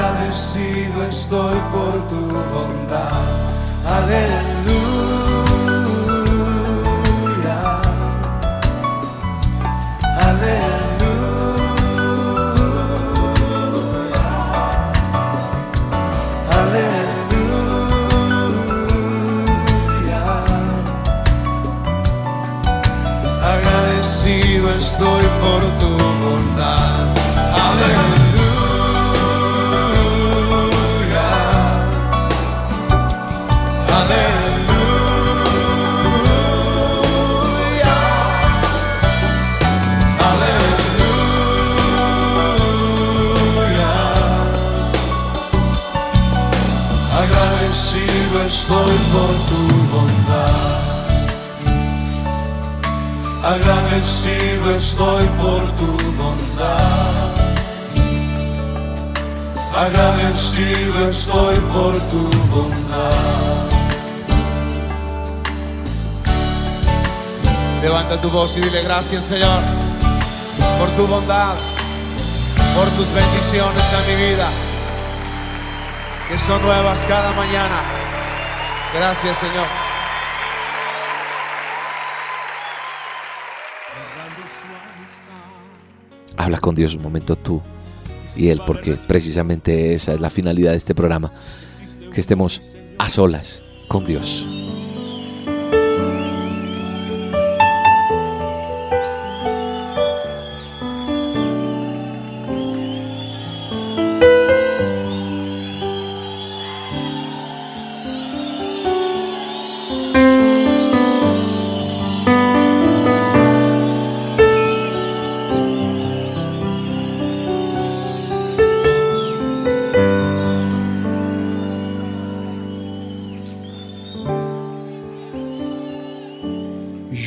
Agradecido 0.00 1.04
estoy 1.04 1.58
por 1.70 1.92
tu 2.08 2.20
bondad. 2.52 3.12
Aleluya. 3.84 4.30
Aleluya. 10.26 11.48
Aleluya. 19.40 20.22
Agradecido 23.52 24.66
estoy 24.70 25.24
por 25.42 25.62
tu 25.78 25.90
bondad. 26.22 27.04
Aleluya. 27.52 28.19
Estoy 48.50 48.96
por 49.12 49.32
tu 49.48 49.60
bondad. 49.94 50.56
Agradecido 53.44 54.74
estoy 54.74 55.24
por 55.40 55.62
tu 55.78 55.90
bondad. 56.18 57.28
Agradecido 59.76 61.04
estoy 61.04 61.56
por 61.74 61.94
tu 62.10 62.22
bondad. 62.52 63.68
Levanta 67.82 68.20
tu 68.20 68.30
voz 68.30 68.56
y 68.56 68.60
dile 68.60 68.82
gracias 68.82 69.24
Señor 69.24 69.62
por 70.78 70.90
tu 70.90 71.06
bondad, 71.06 71.56
por 72.76 72.88
tus 72.96 73.08
bendiciones 73.12 73.86
a 73.94 74.00
mi 74.08 74.16
vida, 74.26 74.48
que 76.28 76.38
son 76.38 76.60
nuevas 76.62 77.04
cada 77.06 77.32
mañana. 77.32 78.09
Gracias, 78.94 79.38
Señor. 79.38 79.66
Habla 86.36 86.58
con 86.58 86.74
Dios 86.74 86.94
un 86.94 87.02
momento 87.02 87.36
tú 87.36 87.60
y 88.36 88.48
Él, 88.48 88.60
porque 88.66 88.96
precisamente 89.06 89.92
esa 89.92 90.14
es 90.14 90.20
la 90.20 90.30
finalidad 90.30 90.72
de 90.72 90.78
este 90.78 90.94
programa, 90.94 91.32
que 92.12 92.20
estemos 92.20 92.62
a 92.98 93.10
solas 93.10 93.62
con 93.88 94.06
Dios. 94.06 94.46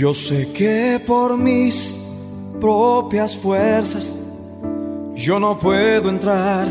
Yo 0.04 0.14
sé 0.14 0.52
que 0.52 1.02
por 1.08 1.38
mis 1.38 1.98
propias 2.60 3.38
fuerzas 3.38 4.20
yo 5.16 5.40
no 5.40 5.58
puedo 5.58 6.10
entrar. 6.10 6.68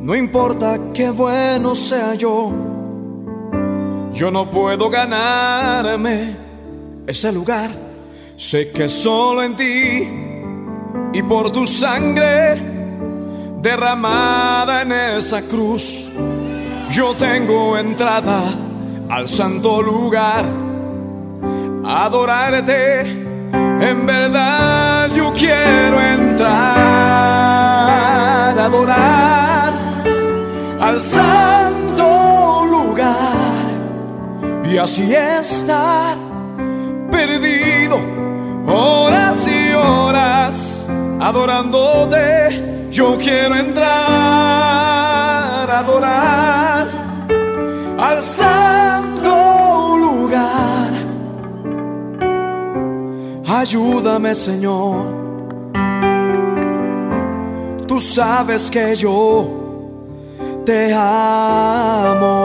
No 0.00 0.14
importa 0.14 0.78
qué 0.94 1.10
bueno 1.10 1.74
sea 1.74 2.14
yo, 2.14 2.50
yo 4.14 4.30
no 4.30 4.50
puedo 4.50 4.88
ganarme 4.88 6.34
ese 7.06 7.30
lugar. 7.32 7.70
Sé 8.34 8.72
que 8.72 8.88
solo 8.88 9.42
en 9.42 9.54
ti 9.54 10.08
y 11.12 11.22
por 11.22 11.52
tu 11.52 11.66
sangre 11.66 12.62
derramada 13.60 14.80
en 14.80 14.92
esa 14.92 15.42
cruz, 15.42 16.06
yo 16.90 17.14
tengo 17.14 17.76
entrada 17.76 18.40
al 19.10 19.28
santo 19.28 19.82
lugar 19.82 20.67
adorarte. 21.88 23.00
En 23.80 24.06
verdad 24.06 25.08
yo 25.14 25.32
quiero 25.32 25.98
entrar, 26.00 26.58
adorar 28.58 29.72
al 30.80 31.00
santo 31.00 32.66
lugar 32.68 33.08
y 34.64 34.76
así 34.76 35.14
estar 35.14 36.16
perdido 37.10 37.98
horas 38.66 39.48
y 39.48 39.72
horas 39.72 40.86
adorándote. 41.20 42.88
Yo 42.90 43.16
quiero 43.16 43.56
entrar, 43.56 43.88
adorar 45.70 46.86
al 47.98 48.22
santo 48.22 49.17
Ayúdame 53.60 54.36
Señor. 54.36 55.06
Tú 57.88 58.00
sabes 58.00 58.70
que 58.70 58.94
yo 58.94 59.48
te 60.64 60.94
amo. 60.94 62.36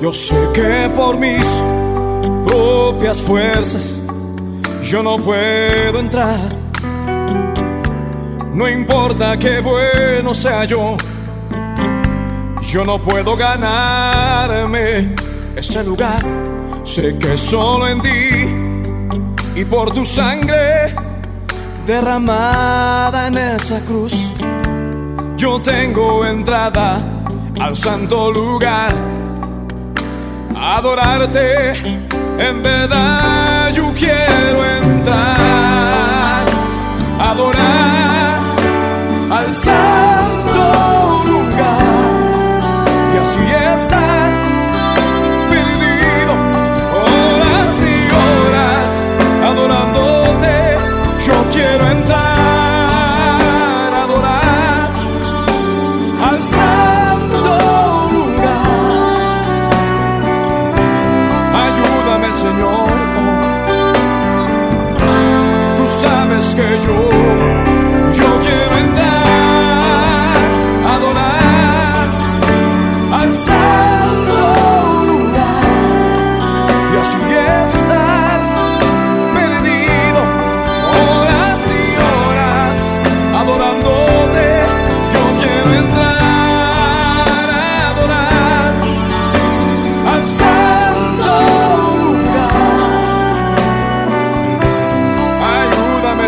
Yo 0.00 0.12
sé 0.12 0.34
que 0.54 0.90
por 0.96 1.16
mis 1.18 1.46
propias 2.48 3.22
fuerzas 3.22 4.03
yo 4.84 5.02
no 5.02 5.16
puedo 5.16 5.98
entrar. 5.98 6.38
No 8.52 8.68
importa 8.68 9.36
qué 9.36 9.60
bueno 9.60 10.34
sea 10.34 10.64
yo, 10.64 10.96
yo 12.62 12.84
no 12.84 13.00
puedo 13.02 13.34
ganarme 13.34 15.14
ese 15.56 15.82
lugar. 15.82 16.22
Sé 16.84 17.18
que 17.18 17.36
solo 17.36 17.88
en 17.88 18.02
ti 18.02 19.60
y 19.60 19.64
por 19.64 19.92
tu 19.92 20.04
sangre 20.04 20.94
derramada 21.86 23.28
en 23.28 23.38
esa 23.38 23.80
cruz, 23.80 24.14
yo 25.36 25.60
tengo 25.60 26.26
entrada 26.26 27.02
al 27.60 27.74
santo 27.74 28.30
lugar. 28.30 28.94
Adorarte 30.56 32.13
en 32.38 32.62
verdad 32.62 33.72
yo 33.72 33.92
quiero 33.92 34.64
entrar, 34.64 36.44
adorar 37.18 38.38
al 39.30 39.52
sabes 66.78 66.86
que 66.86 68.48
yo, 68.48 68.63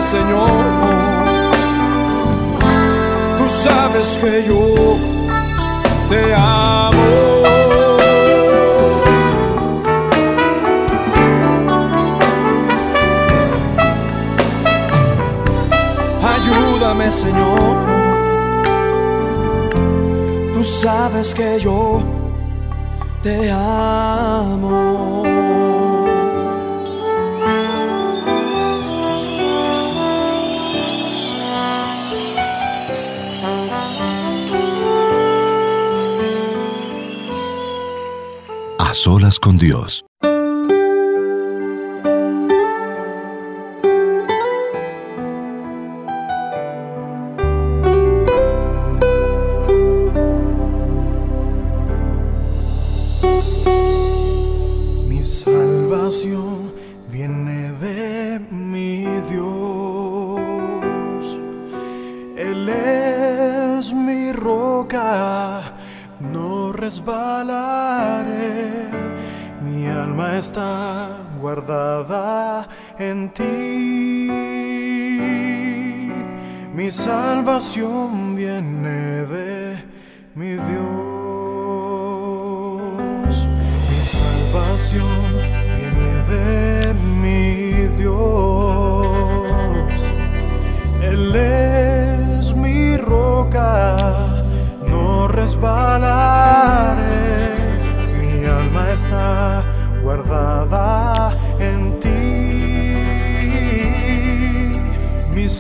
Señor. 0.06 0.48
Tú 3.38 3.48
sabes 3.48 4.18
que 4.18 4.44
yo 4.46 4.96
te 6.08 6.32
amo. 6.32 7.08
Ayúdame, 16.34 17.10
Señor. 17.10 17.76
Tú 20.52 20.62
sabes 20.62 21.34
que 21.34 21.58
yo 21.58 22.00
te 23.22 23.50
amo. 23.50 25.35
Solas 39.06 39.38
con 39.38 39.56
Dios. 39.56 40.04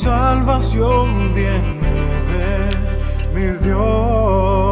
Salvación 0.06 1.34
viene 1.34 1.94
de 2.30 2.54
mi 3.34 3.46
Dios. 3.64 4.65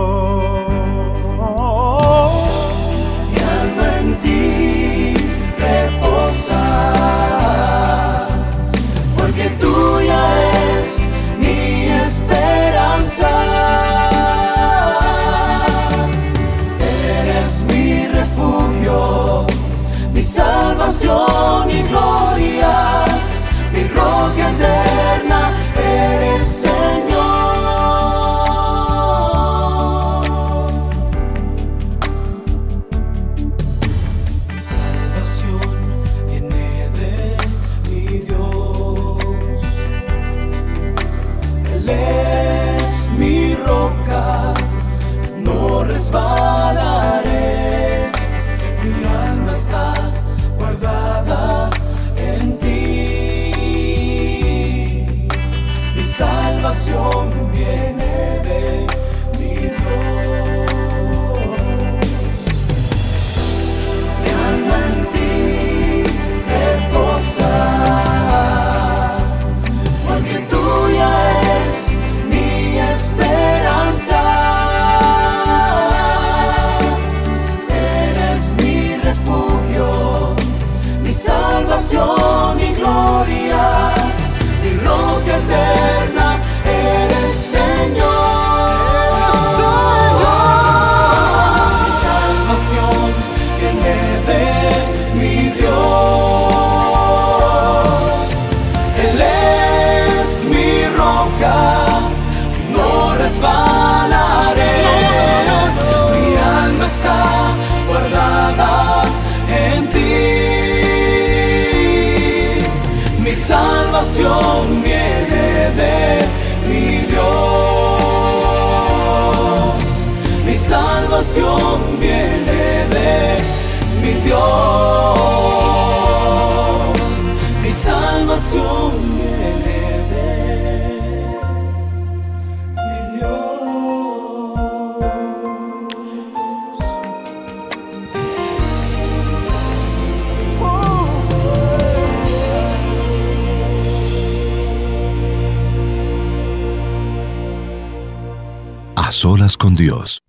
Con 149.65 149.77
Dios. 149.77 150.23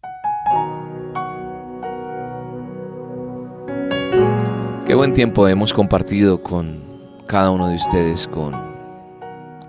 Qué 4.87 4.95
buen 4.95 5.11
tiempo 5.11 5.45
hemos 5.49 5.73
compartido 5.73 6.41
con 6.41 6.81
cada 7.27 7.51
uno 7.51 7.67
de 7.67 7.75
ustedes, 7.75 8.29
con 8.29 8.53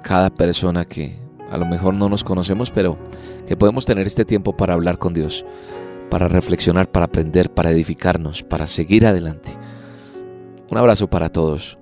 cada 0.05 0.31
persona 0.31 0.85
que 0.85 1.19
a 1.51 1.59
lo 1.59 1.67
mejor 1.67 1.95
no 1.95 2.09
nos 2.09 2.23
conocemos, 2.23 2.71
pero 2.71 2.97
que 3.49 3.57
podemos 3.57 3.85
tener 3.85 4.07
este 4.07 4.25
tiempo 4.25 4.57
para 4.57 4.75
hablar 4.75 4.99
con 4.99 5.13
Dios, 5.15 5.45
para 6.11 6.29
reflexionar, 6.29 6.89
para 6.89 7.07
aprender, 7.07 7.53
para 7.53 7.73
edificarnos, 7.73 8.45
para 8.45 8.69
seguir 8.69 9.05
adelante. 9.05 9.51
Un 10.71 10.79
abrazo 10.79 11.11
para 11.11 11.29
todos. 11.29 11.77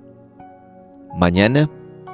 Mañana, 1.14 1.68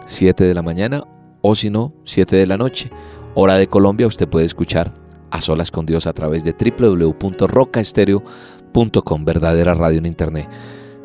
7 0.06 0.42
de 0.42 0.54
la 0.54 0.62
mañana, 0.62 1.04
o 1.42 1.54
si 1.54 1.70
no, 1.70 1.92
7 2.02 2.34
de 2.34 2.48
la 2.48 2.56
noche, 2.56 2.90
hora 3.36 3.54
de 3.54 3.68
Colombia, 3.68 4.08
usted 4.08 4.26
puede 4.26 4.46
escuchar 4.46 4.99
a 5.30 5.40
solas 5.40 5.70
con 5.70 5.86
Dios 5.86 6.06
a 6.06 6.12
través 6.12 6.44
de 6.44 6.52
www.rocaestereo.com, 6.52 9.24
verdadera 9.24 9.74
radio 9.74 9.98
en 9.98 10.06
internet. 10.06 10.48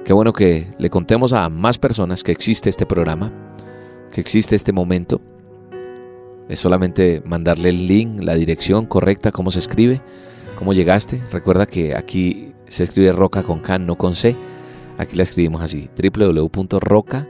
Qué 0.04 0.14
bueno 0.14 0.34
que 0.34 0.70
le 0.78 0.90
contemos 0.90 1.34
a 1.34 1.50
más 1.50 1.78
personas 1.78 2.24
que 2.24 2.32
existe 2.32 2.70
este 2.70 2.86
programa, 2.86 3.32
que 4.12 4.22
existe 4.22 4.56
este 4.56 4.72
momento. 4.72 5.20
Es 6.48 6.60
solamente 6.60 7.24
mandarle 7.26 7.70
el 7.70 7.88
link, 7.88 8.22
la 8.22 8.36
dirección 8.36 8.86
correcta, 8.86 9.32
cómo 9.32 9.50
se 9.50 9.60
escribe, 9.60 10.02
cómo 10.60 10.74
llegaste. 10.74 11.24
Recuerda 11.32 11.66
que 11.66 11.96
aquí 11.96 12.54
se 12.68 12.84
escribe 12.84 13.12
roca 13.14 13.44
con 13.44 13.60
K, 13.60 13.80
no 13.80 13.98
con 13.98 14.14
C. 14.14 14.36
Aquí 14.98 15.16
la 15.16 15.24
escribimos 15.24 15.62
así, 15.62 15.90
www.roca, 15.98 17.28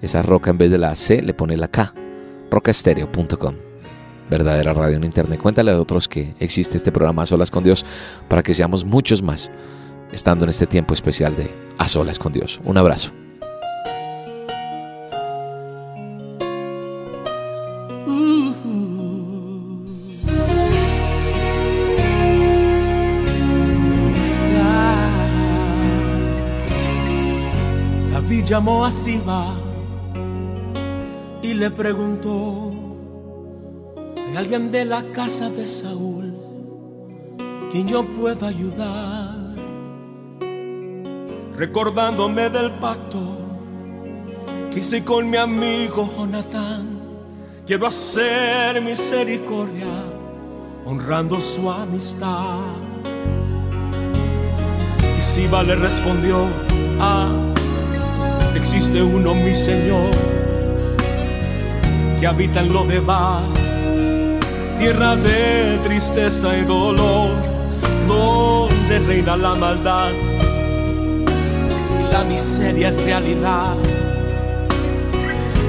esa 0.00 0.22
roca 0.22 0.50
en 0.50 0.58
vez 0.58 0.70
de 0.70 0.78
la 0.78 0.94
C 0.94 1.22
le 1.22 1.34
pone 1.34 1.56
la 1.56 1.68
K, 1.68 1.92
rocaestereo.com. 2.50 3.65
Verdadera 4.30 4.72
radio 4.72 4.96
en 4.96 5.04
internet. 5.04 5.40
Cuéntale 5.40 5.70
a 5.70 5.80
otros 5.80 6.08
que 6.08 6.34
existe 6.40 6.76
este 6.76 6.92
programa 6.92 7.22
A 7.22 7.26
Solas 7.26 7.50
con 7.50 7.64
Dios 7.64 7.84
para 8.28 8.42
que 8.42 8.54
seamos 8.54 8.84
muchos 8.84 9.22
más 9.22 9.50
estando 10.12 10.44
en 10.44 10.50
este 10.50 10.66
tiempo 10.66 10.94
especial 10.94 11.36
de 11.36 11.50
A 11.78 11.88
Solas 11.88 12.18
con 12.18 12.32
Dios. 12.32 12.60
Un 12.64 12.78
abrazo. 12.78 13.12
David 28.10 28.44
llamó 28.44 28.84
a 28.84 28.90
Siba 28.90 29.54
y 31.42 31.54
le 31.54 31.70
preguntó, 31.70 32.75
¿hay 34.36 34.42
alguien 34.42 34.70
de 34.70 34.84
la 34.84 35.02
casa 35.12 35.48
de 35.48 35.66
Saúl 35.66 36.34
quien 37.70 37.88
yo 37.88 38.06
pueda 38.06 38.48
ayudar? 38.48 39.34
Recordándome 41.56 42.50
del 42.50 42.72
pacto 42.72 43.38
que 44.70 44.80
hice 44.80 45.02
con 45.02 45.30
mi 45.30 45.38
amigo 45.38 46.10
Jonatán, 46.14 47.00
quiero 47.66 47.86
hacer 47.86 48.82
misericordia 48.82 50.04
honrando 50.84 51.40
su 51.40 51.70
amistad. 51.70 52.58
Y 55.16 55.22
Siba 55.22 55.62
le 55.62 55.76
respondió, 55.76 56.44
ah, 57.00 57.32
existe 58.54 59.02
uno 59.02 59.34
mi 59.34 59.54
Señor, 59.54 60.10
que 62.20 62.26
habita 62.26 62.60
en 62.60 62.72
lo 62.74 62.84
de 62.84 63.00
va, 63.00 63.42
tierra 64.78 65.16
de 65.16 65.78
tristeza 65.84 66.56
y 66.56 66.62
dolor, 66.62 67.36
donde 68.06 68.98
reina 69.00 69.36
la 69.36 69.54
maldad 69.54 70.12
y 72.00 72.12
la 72.12 72.24
miseria 72.24 72.88
es 72.88 73.04
realidad. 73.04 73.76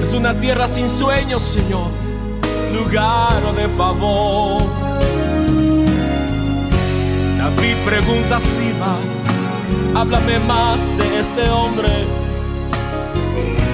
Es 0.02 0.14
una 0.14 0.40
tierra 0.40 0.68
sin 0.68 0.88
sueños, 0.88 1.44
Señor, 1.44 1.90
lugar 2.74 3.42
de 3.56 3.68
favor. 3.78 4.62
David 7.38 7.76
pregunta 7.86 8.40
si 8.40 8.72
va, 8.74 8.98
háblame 10.00 10.40
más 10.40 10.90
de 10.98 11.20
este 11.20 11.50
hombre 11.50 12.18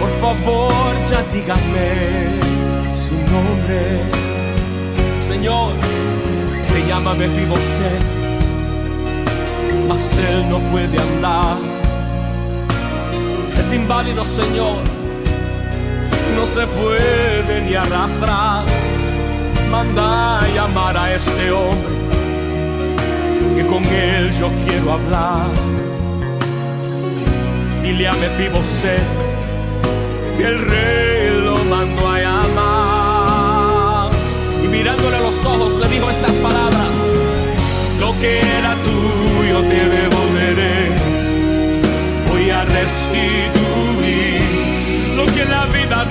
por 0.04 0.10
favor, 0.20 0.94
ya 1.10 1.24
díganme 1.32 2.40
su 2.94 3.16
nombre. 3.32 4.23
Señor, 5.34 5.74
se 6.70 6.88
llama 6.88 7.16
Mefiboset, 7.16 8.04
mas 9.88 10.16
él 10.20 10.48
no 10.48 10.60
puede 10.72 10.96
andar. 11.02 11.58
Es 13.58 13.74
inválido, 13.74 14.24
Señor, 14.26 14.78
no 16.36 16.46
se 16.46 16.68
puede 16.68 17.62
ni 17.62 17.74
arrastrar. 17.74 18.64
Manda 19.72 20.42
a 20.42 20.48
llamar 20.50 20.96
a 20.98 21.16
este 21.16 21.52
hombre, 21.52 21.96
que 23.56 23.66
con 23.66 23.84
él 23.86 24.32
yo 24.40 24.52
quiero 24.68 24.94
hablar. 24.94 25.48
Dile 27.82 28.08
a 28.08 28.14
Mefiboset 28.14 29.02
y 30.38 30.44
el 30.44 30.60
rey 30.70 31.42
lo 31.44 31.56
mandó 31.64 32.03
mirándole 34.84 35.16
a 35.16 35.22
los 35.22 35.46
ojos 35.46 35.78
le 35.78 35.88
dijo 35.88 36.10
estas 36.10 36.34
palabras, 36.40 36.92
lo 38.02 38.12
que 38.20 38.42
era 38.42 38.76
tuyo 38.84 39.62
te 39.62 39.88
devolveré, 39.98 40.92
voy 42.28 42.50
a 42.50 42.66
restituir 42.66 44.42
lo 45.16 45.26
que 45.28 45.46
la 45.46 45.68
vida 45.68 46.03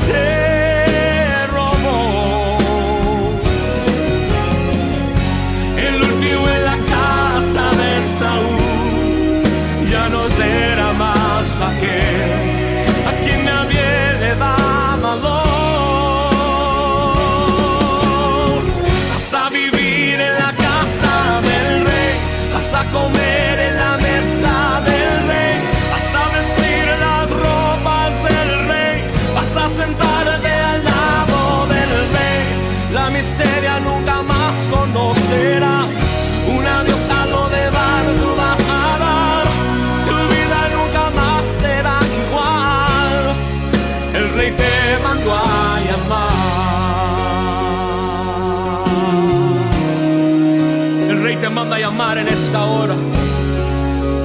llamar 51.92 52.16
en 52.18 52.28
esta 52.28 52.64
hora. 52.64 52.94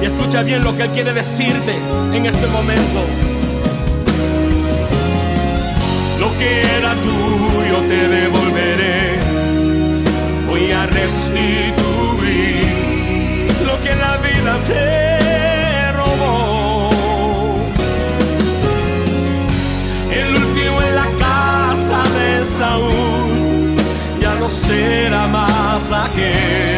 Y 0.00 0.06
escucha 0.06 0.42
bien 0.42 0.62
lo 0.64 0.74
que 0.74 0.84
él 0.84 0.90
quiere 0.90 1.12
decirte 1.12 1.74
en 2.14 2.24
este 2.24 2.46
momento. 2.46 3.00
Lo 6.18 6.38
que 6.38 6.62
era 6.78 6.94
tuyo 6.94 7.78
te 7.88 8.08
devolveré. 8.08 9.18
Voy 10.48 10.72
a 10.72 10.86
restituir 10.86 11.46
lo 13.66 13.80
que 13.82 13.94
la 13.96 14.16
vida 14.16 14.58
te 14.66 15.92
robó. 15.92 16.90
El 20.10 20.28
último 20.42 20.82
en 20.88 20.94
la 20.94 21.08
casa 21.26 22.02
de 22.18 22.44
Saúl 22.44 23.76
ya 24.20 24.34
no 24.36 24.48
será 24.48 25.26
más 25.26 25.92
aquel 25.92 26.77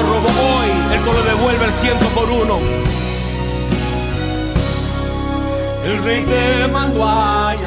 te 0.00 0.06
robó 0.06 0.28
hoy, 0.28 0.70
él 0.94 1.04
lo 1.04 1.22
devuelve 1.22 1.64
el 1.66 1.72
ciento 1.72 2.06
por 2.08 2.30
uno. 2.30 2.58
El 5.84 6.02
rey 6.02 6.24
te 6.24 6.68
mandó 6.68 7.06
a 7.06 7.54
de 7.58 7.66